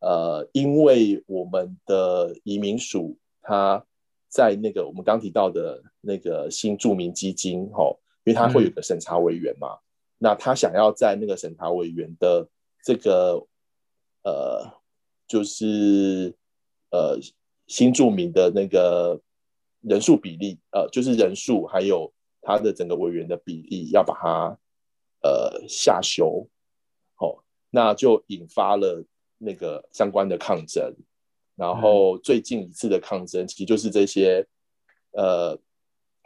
[0.00, 3.82] 呃，因为我们的移民署它
[4.28, 7.88] 在那个我们刚提到的那个新住民基金哈，
[8.24, 9.80] 因为它会有个审查委员嘛，嗯、
[10.18, 12.46] 那他想要在那个审查委员的
[12.84, 13.42] 这个
[14.22, 14.70] 呃
[15.26, 16.34] 就是
[16.90, 17.18] 呃
[17.66, 19.18] 新著名的那个。
[19.88, 22.12] 人数比例，呃，就是人数还有
[22.42, 24.58] 他的整个委员的比例，要把它
[25.22, 26.46] 呃下修，
[27.16, 29.04] 哦，那就引发了
[29.38, 30.94] 那个相关的抗争。
[31.56, 34.46] 然后最近一次的抗争，其实就是这些
[35.12, 35.58] 呃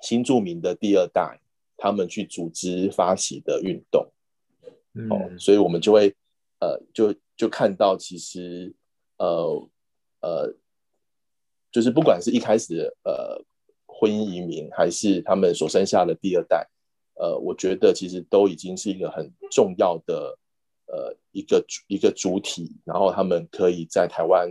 [0.02, 1.40] 新住民的第二代，
[1.76, 4.06] 他们去组织发起的运动，
[5.10, 6.14] 哦，所以我们就会
[6.60, 8.74] 呃就就看到，其实
[9.16, 9.68] 呃
[10.20, 10.54] 呃，
[11.70, 13.44] 就是不管是一开始呃。
[14.02, 16.68] 婚姻移民还是他们所生下的第二代，
[17.14, 20.36] 呃，我觉得其实都已经是一个很重要的
[20.86, 24.48] 呃一个一个主体，然后他们可以在台湾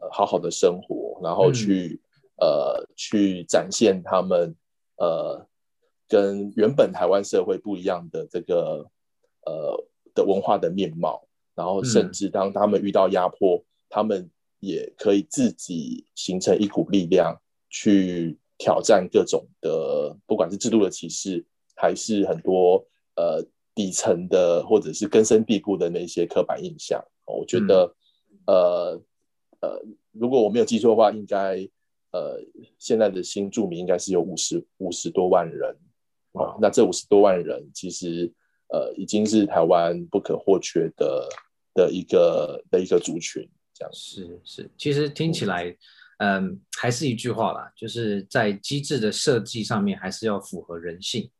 [0.00, 1.98] 呃好好的生活，然后去、
[2.42, 4.54] 嗯、呃去展现他们
[4.98, 5.46] 呃
[6.06, 8.86] 跟原本台湾社会不一样的这个
[9.46, 9.82] 呃
[10.14, 17.40] 的文化的面貌，然后甚至当他们遇到压迫，嗯、他们也可以自己形成一股力量
[17.70, 18.36] 去。
[18.60, 21.42] 挑战各种的，不管是制度的歧视，
[21.74, 22.84] 还是很多
[23.16, 23.42] 呃
[23.74, 27.02] 底层的，或者是根深蒂固的那些刻板印象。
[27.24, 27.94] 我觉得，
[28.44, 29.02] 嗯、呃
[29.62, 29.82] 呃，
[30.12, 31.66] 如果我没有记错的话，应该
[32.12, 32.38] 呃
[32.78, 35.74] 现在的新住民应该是有五十五十多万人。
[36.32, 38.30] 哦，那这五十多万人其实
[38.68, 41.28] 呃已经是台湾不可或缺的
[41.72, 43.90] 的一个的一个族群，这样。
[43.92, 45.76] 是是，其实听起来，嗯，
[46.20, 51.30] 嗯，还是一句话啦，就是在机制的设计上面还是要符合人性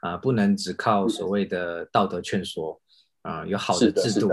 [0.00, 2.80] 啊，呃，不能只靠所谓的道德劝说
[3.20, 4.30] 啊，呃，有好的制度，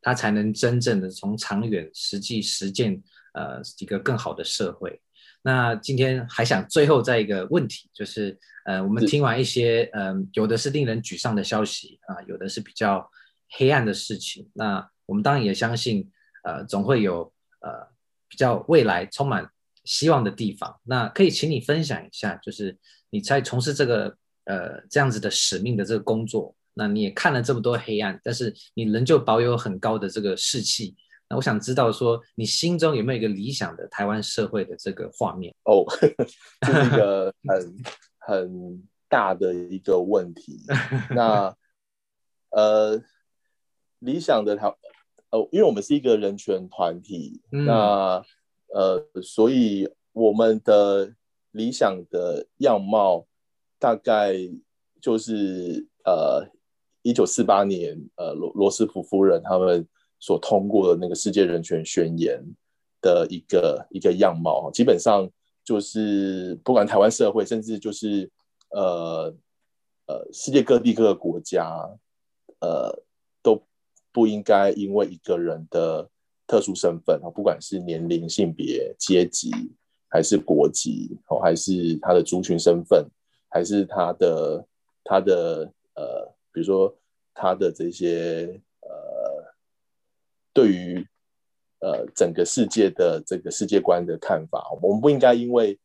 [0.00, 3.02] 它才能真正的从长远实际实践
[3.34, 5.00] 呃一个更好的社会。
[5.42, 13.10] 那今天还想最后再一个问题，就是呃，我们听完一些嗯、呃，有的是令人沮丧的消息啊、呃，有的是比较
[13.50, 14.48] 黑暗的事情。
[14.54, 16.08] 那我们当然也相信，
[16.44, 17.88] 呃，总会有呃
[18.28, 19.50] 比较未来充满
[19.84, 20.78] 希望的地方。
[20.84, 22.76] 那可以请你分享一下，就是
[23.10, 30.96] 你在从事这个呃这样子的使命的这个工作，那你也看了这么多黑暗，但是你仍旧保有很高的这个士气。
[31.30, 35.54] 那我想知道说，你心中有没有一个理想的台湾社会的这个画面？
[35.64, 35.84] 哦，
[36.66, 37.76] 这是一个很
[38.18, 40.64] 很大的一个问题。
[41.14, 41.54] 那
[42.50, 42.98] 呃，
[43.98, 44.72] 理想的台，
[45.30, 48.22] 呃，因为我们是一个人权团体，嗯、那
[48.74, 51.14] 呃，所以我们的
[51.52, 53.26] 理想的样貌
[53.78, 54.34] 大概
[55.00, 56.46] 就是呃，
[57.02, 59.86] 一九四八年，呃，罗罗斯福夫人他们。
[60.20, 62.42] 所通过的那个世界人权宣言
[63.00, 65.30] 的一个一个样貌，基本上
[65.62, 68.28] 就是不管台湾社会，甚至就是
[68.70, 69.32] 呃
[70.08, 71.70] 呃世界各地各个国家，
[72.58, 73.07] 呃都
[74.12, 76.08] 不应该因为一个人的
[76.46, 79.50] 特殊身份啊，不管是年龄、性别、阶级，
[80.08, 83.06] 还是国籍，哦，还是他的族群身份，
[83.48, 84.66] 还是他的
[85.04, 86.96] 他的呃，比如说
[87.34, 88.88] 他的这些呃。
[90.54, 91.06] 对于
[91.78, 95.78] 呃整个世界的这个世界观的看法，我们不应该因为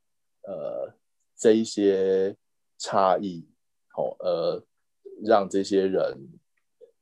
[0.48, 0.92] 呃
[1.38, 2.36] 这一些
[2.80, 3.46] 差异，
[3.96, 4.64] 哦，呃
[5.24, 6.18] 让这些人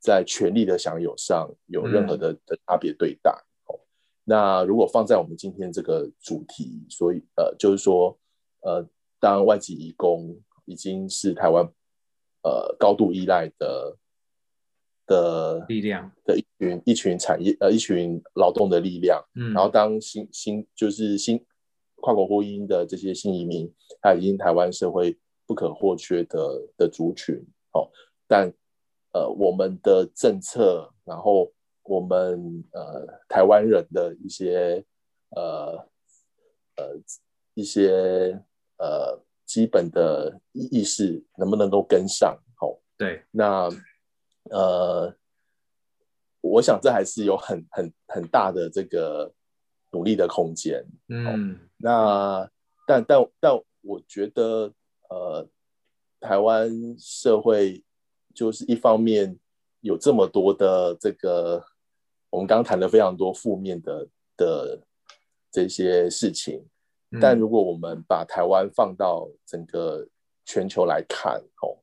[0.02, 3.32] 在权利的享有上有任何的的差别对待。
[3.68, 3.80] 哦，
[4.26, 8.18] 那如果放在我们今天这个主题，所以呃就是说
[8.62, 8.86] 呃
[9.20, 11.64] 当外籍移工已经是台湾
[12.43, 13.95] 呃高度依赖的。
[15.08, 21.43] 的力量的一群一群产业呃一群劳动的力量，嗯，然后当新新就是新
[21.95, 27.36] 跨国婚姻的这些新移民，他已经台湾社会不可或缺的的族群，
[27.74, 27.89] 哦，
[28.26, 28.54] 但
[29.14, 31.51] 呃我们的政策，然后
[31.84, 34.84] 我们呃台湾人的一些
[35.36, 35.88] 呃
[36.78, 36.97] 呃
[37.53, 38.39] 一些
[38.78, 42.38] 呃基本的意识能不能够跟上？
[42.62, 43.70] 哦，对，那。
[44.49, 45.16] 呃，
[46.41, 49.32] 我想这还是有很很很大的这个
[49.91, 50.84] 努力的空间。
[51.09, 52.49] 嗯，那
[52.88, 54.74] 但但但我觉得，
[55.09, 55.47] 呃，
[56.20, 57.84] 台湾社会
[58.34, 59.38] 就是一方面
[59.82, 61.64] 有这么多的这个，
[62.30, 64.08] 我们刚刚谈了非常多负面的
[64.38, 64.82] 的
[65.52, 66.66] 这些事情，
[67.12, 70.08] 嗯，但如果我们把台湾放到整个
[70.46, 71.78] 全球来看，哦。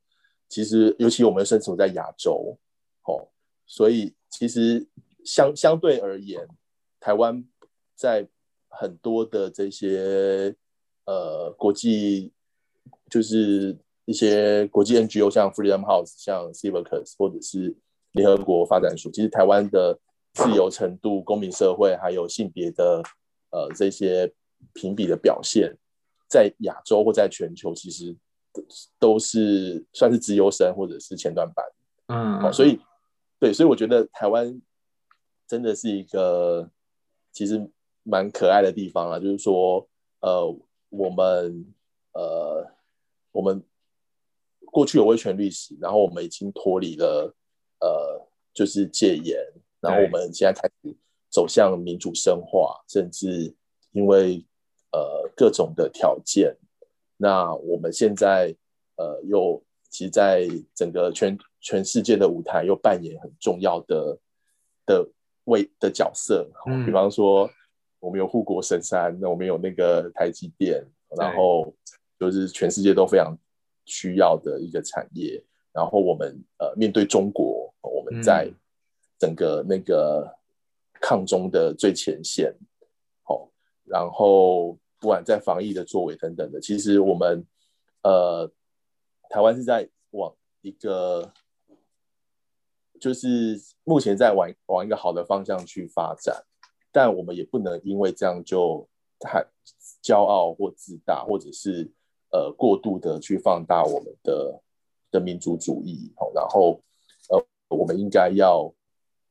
[0.51, 2.57] 其实，尤其我们身处在亚洲，
[3.05, 3.29] 哦，
[3.67, 4.83] 所以其实
[5.23, 6.47] 相相对而言，
[6.99, 7.47] 台湾
[7.95, 8.27] 在
[8.67, 10.55] 很多的这些
[11.05, 12.33] 呃国际，
[13.11, 13.77] 就是
[14.09, 17.75] 一些国际 NGO，像 Freedom House、像 Civicus 或者是
[18.13, 19.99] 联合国发展署，其实台湾的
[20.33, 23.03] 自由程度、公民社会还有性别的
[23.51, 24.33] 呃这些
[24.73, 25.77] 评比的表现，
[26.27, 28.15] 在亚洲或在全球，其实。
[28.97, 31.65] 都是算是资优生或者是前段班，
[32.07, 32.79] 嗯，哦，所以
[33.39, 34.59] 对，所以我觉得台湾
[35.47, 36.67] 真的是一个
[37.31, 37.69] 其实
[38.01, 39.87] 蛮可爱的地方啊，就是说，
[40.21, 40.53] 呃，
[40.89, 41.73] 我们
[42.13, 42.67] 呃，
[43.31, 43.63] 我们
[44.71, 47.33] 过去有威权历史，然后我们已经脱离了
[47.79, 49.37] 呃，就是戒严，
[49.79, 50.95] 然后我们现在开始
[51.29, 53.53] 走向民主深化，甚至
[53.91, 54.45] 因为
[54.91, 56.55] 呃各种的条件。
[57.17, 58.55] 那我们现在，
[58.95, 64.17] 呃，又其实在整个全全世界的舞台又扮演很重要的
[64.85, 65.09] 的
[65.45, 66.49] 位的角色。
[66.67, 67.49] 嗯，比方说，
[67.99, 70.81] 我们有护国神山，那我们有那个台积电，
[71.17, 71.73] 然后
[72.17, 73.37] 就是全世界都非常
[73.89, 75.43] 需要的一个产业。
[75.73, 78.49] 然后我们呃面对中国，我们在
[79.17, 80.33] 整个那个
[81.01, 82.55] 抗中的最前线。
[83.23, 83.51] 好，
[83.83, 84.79] 然后。
[85.01, 87.47] 不管在防疫的作为等等的，其实我们
[88.03, 88.51] 呃，
[89.29, 91.31] 台湾是在往一个，
[92.99, 96.43] 就是目前在往往一个好的方向去发展，
[96.91, 98.85] 但我们也不能因为这样就
[99.21, 99.41] 太
[100.03, 101.89] 骄傲或自大，或者是
[102.31, 104.61] 呃过度的去放大我们的
[105.11, 106.11] 的民族主义。
[106.33, 106.81] 然后
[107.29, 108.73] 呃，我们应该要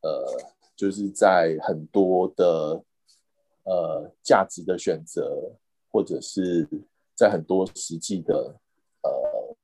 [0.02, 2.82] 呃，就是在很多的
[3.64, 5.52] 呃价值的选择，
[5.90, 6.68] 或者是
[7.14, 8.54] 在很多实际的
[9.02, 9.56] 呃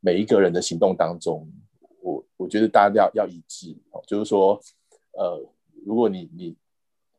[0.00, 1.46] 每一个人的行动当中，
[2.00, 4.60] 我我觉得大家要要一致，就是说
[5.12, 5.44] 呃，
[5.84, 6.56] 如果你你。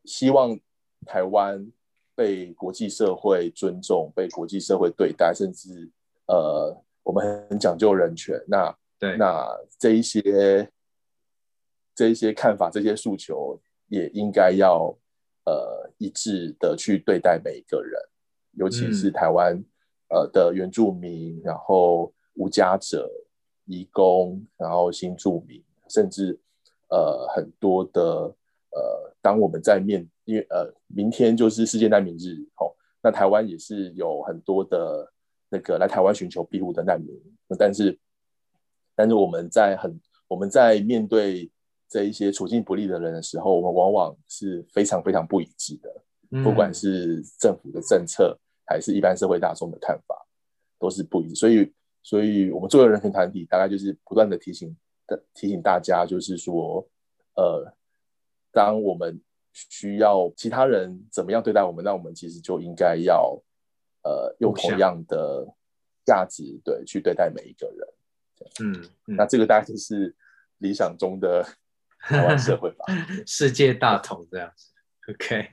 [0.06, 0.58] 希望
[1.06, 1.72] 台湾
[2.20, 5.90] 被国际社会尊重，被国际社会对待，甚至
[6.28, 8.38] 呃，我们很讲究人权。
[8.46, 9.48] 那对，那
[9.80, 10.70] 这一些
[11.96, 14.94] 这一些看法，这些诉求，也应该要
[15.46, 17.98] 呃一致的去对待每一个人，
[18.52, 19.64] 尤其是台湾、嗯、
[20.10, 23.10] 呃的原住民，然后无家者、
[23.64, 26.38] 移工，然后新住民，甚至
[26.90, 28.36] 呃很多的。
[28.72, 32.70] 呃，当我们在面，因为呃，明天就是世界难民日，哦，
[33.02, 35.12] 那台湾也是有很多的
[35.50, 37.10] 那个来台湾寻求庇护的难民，
[37.58, 37.98] 但是，
[38.94, 41.50] 但是我们在很我们在面对
[41.90, 48.38] 这一些处境不利的人的时候，我们往往是非常非常不一致的，不管是政府的政策，
[48.68, 50.16] 还是一般社会大众的看法，
[50.78, 51.34] 都是不一致。
[51.34, 51.74] 所以，
[52.04, 54.78] 所以我们作为人权团体，大概就是不断的提醒
[55.08, 56.88] 的提醒大家，就是说，
[57.36, 57.74] 呃。
[58.52, 63.42] 当我们需要其他人怎么样对待我们，那我们其实就应该要
[64.04, 65.46] 呃用同样的
[66.06, 67.88] 价值对去对待每一个人。
[68.62, 70.16] 嗯，嗯，那这个大概就是
[70.60, 71.46] 理想中的
[72.00, 72.86] 台湾社会吧，
[73.28, 74.72] 世界大同这样子。
[75.12, 75.50] OK，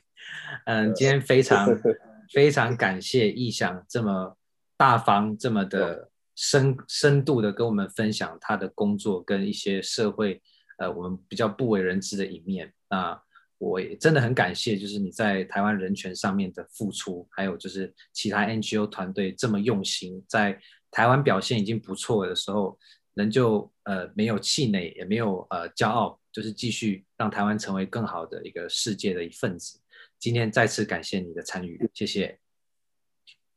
[0.67, 1.67] 嗯，今天非常
[2.33, 4.37] 非常感谢义祥这么
[4.77, 10.41] 大方、这么的深深度的跟我们分享他的工作跟一些社会
[10.79, 12.73] 呃我们比较不为人知的一面。
[12.89, 13.21] 那
[13.59, 20.61] 我也真的很感谢，就是你在台湾人权上面的付出，还有就是其他 NGO 团队这么用心，在
[20.91, 22.79] 台湾表现已经不错的时候，
[23.15, 29.81] 仍旧呃没有气馁，也没有呃骄傲，就是继续让台湾成为更好的一个世界的一份子。
[30.19, 32.39] 今天再次感谢你的参与，谢谢。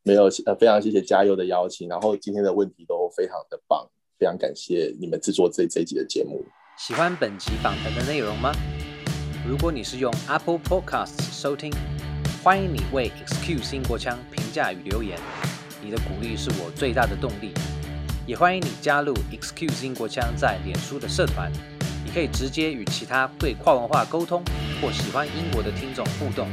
[0.01, 3.85] 没有呃，非常谢谢嘉佑的邀请，然后今天的问题都非常的棒，
[4.17, 6.43] 非常感谢你们制作这这一集的节目。
[6.77, 8.53] 喜欢本集访谈的内容吗？
[9.49, 11.73] 如果你是用 Apple Podcasts 收听，
[12.43, 15.17] 欢迎你为 Excuse 英国腔评价与留言，
[15.81, 17.51] 你的鼓励是我最大的动力。
[18.27, 21.51] 也欢迎你加入 Excuse 英国腔在脸书的社团，
[22.05, 24.43] 你可以直接与其他对跨文化沟通
[24.79, 26.47] 或喜欢英国的听众互动，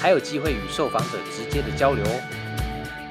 [0.00, 2.20] 还有机会与受访者直接的交流哦。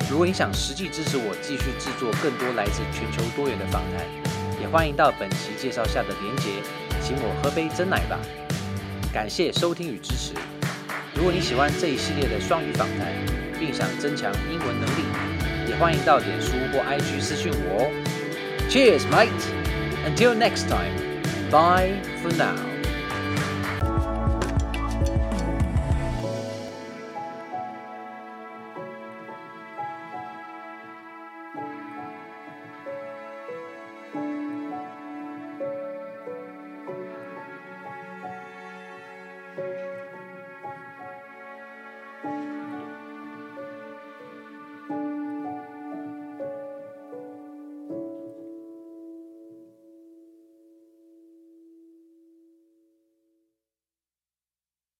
[0.09, 6.63] 如果你想实际支持我继续制作更多来自全球多元的访谈，也欢迎到本期介绍下的连结，
[7.01, 8.17] 请我喝杯真奶吧。
[9.11, 10.33] 感谢收听与支持。
[11.15, 13.07] 如果你喜欢这一系列的双语访谈，
[13.59, 15.03] 并想增强英文能力，
[15.67, 17.89] 也欢迎到脸书或 IG 私讯我哦。
[18.69, 19.29] Cheers, mate!
[20.05, 20.93] Until next time,
[21.49, 21.91] bye
[22.21, 22.68] for now.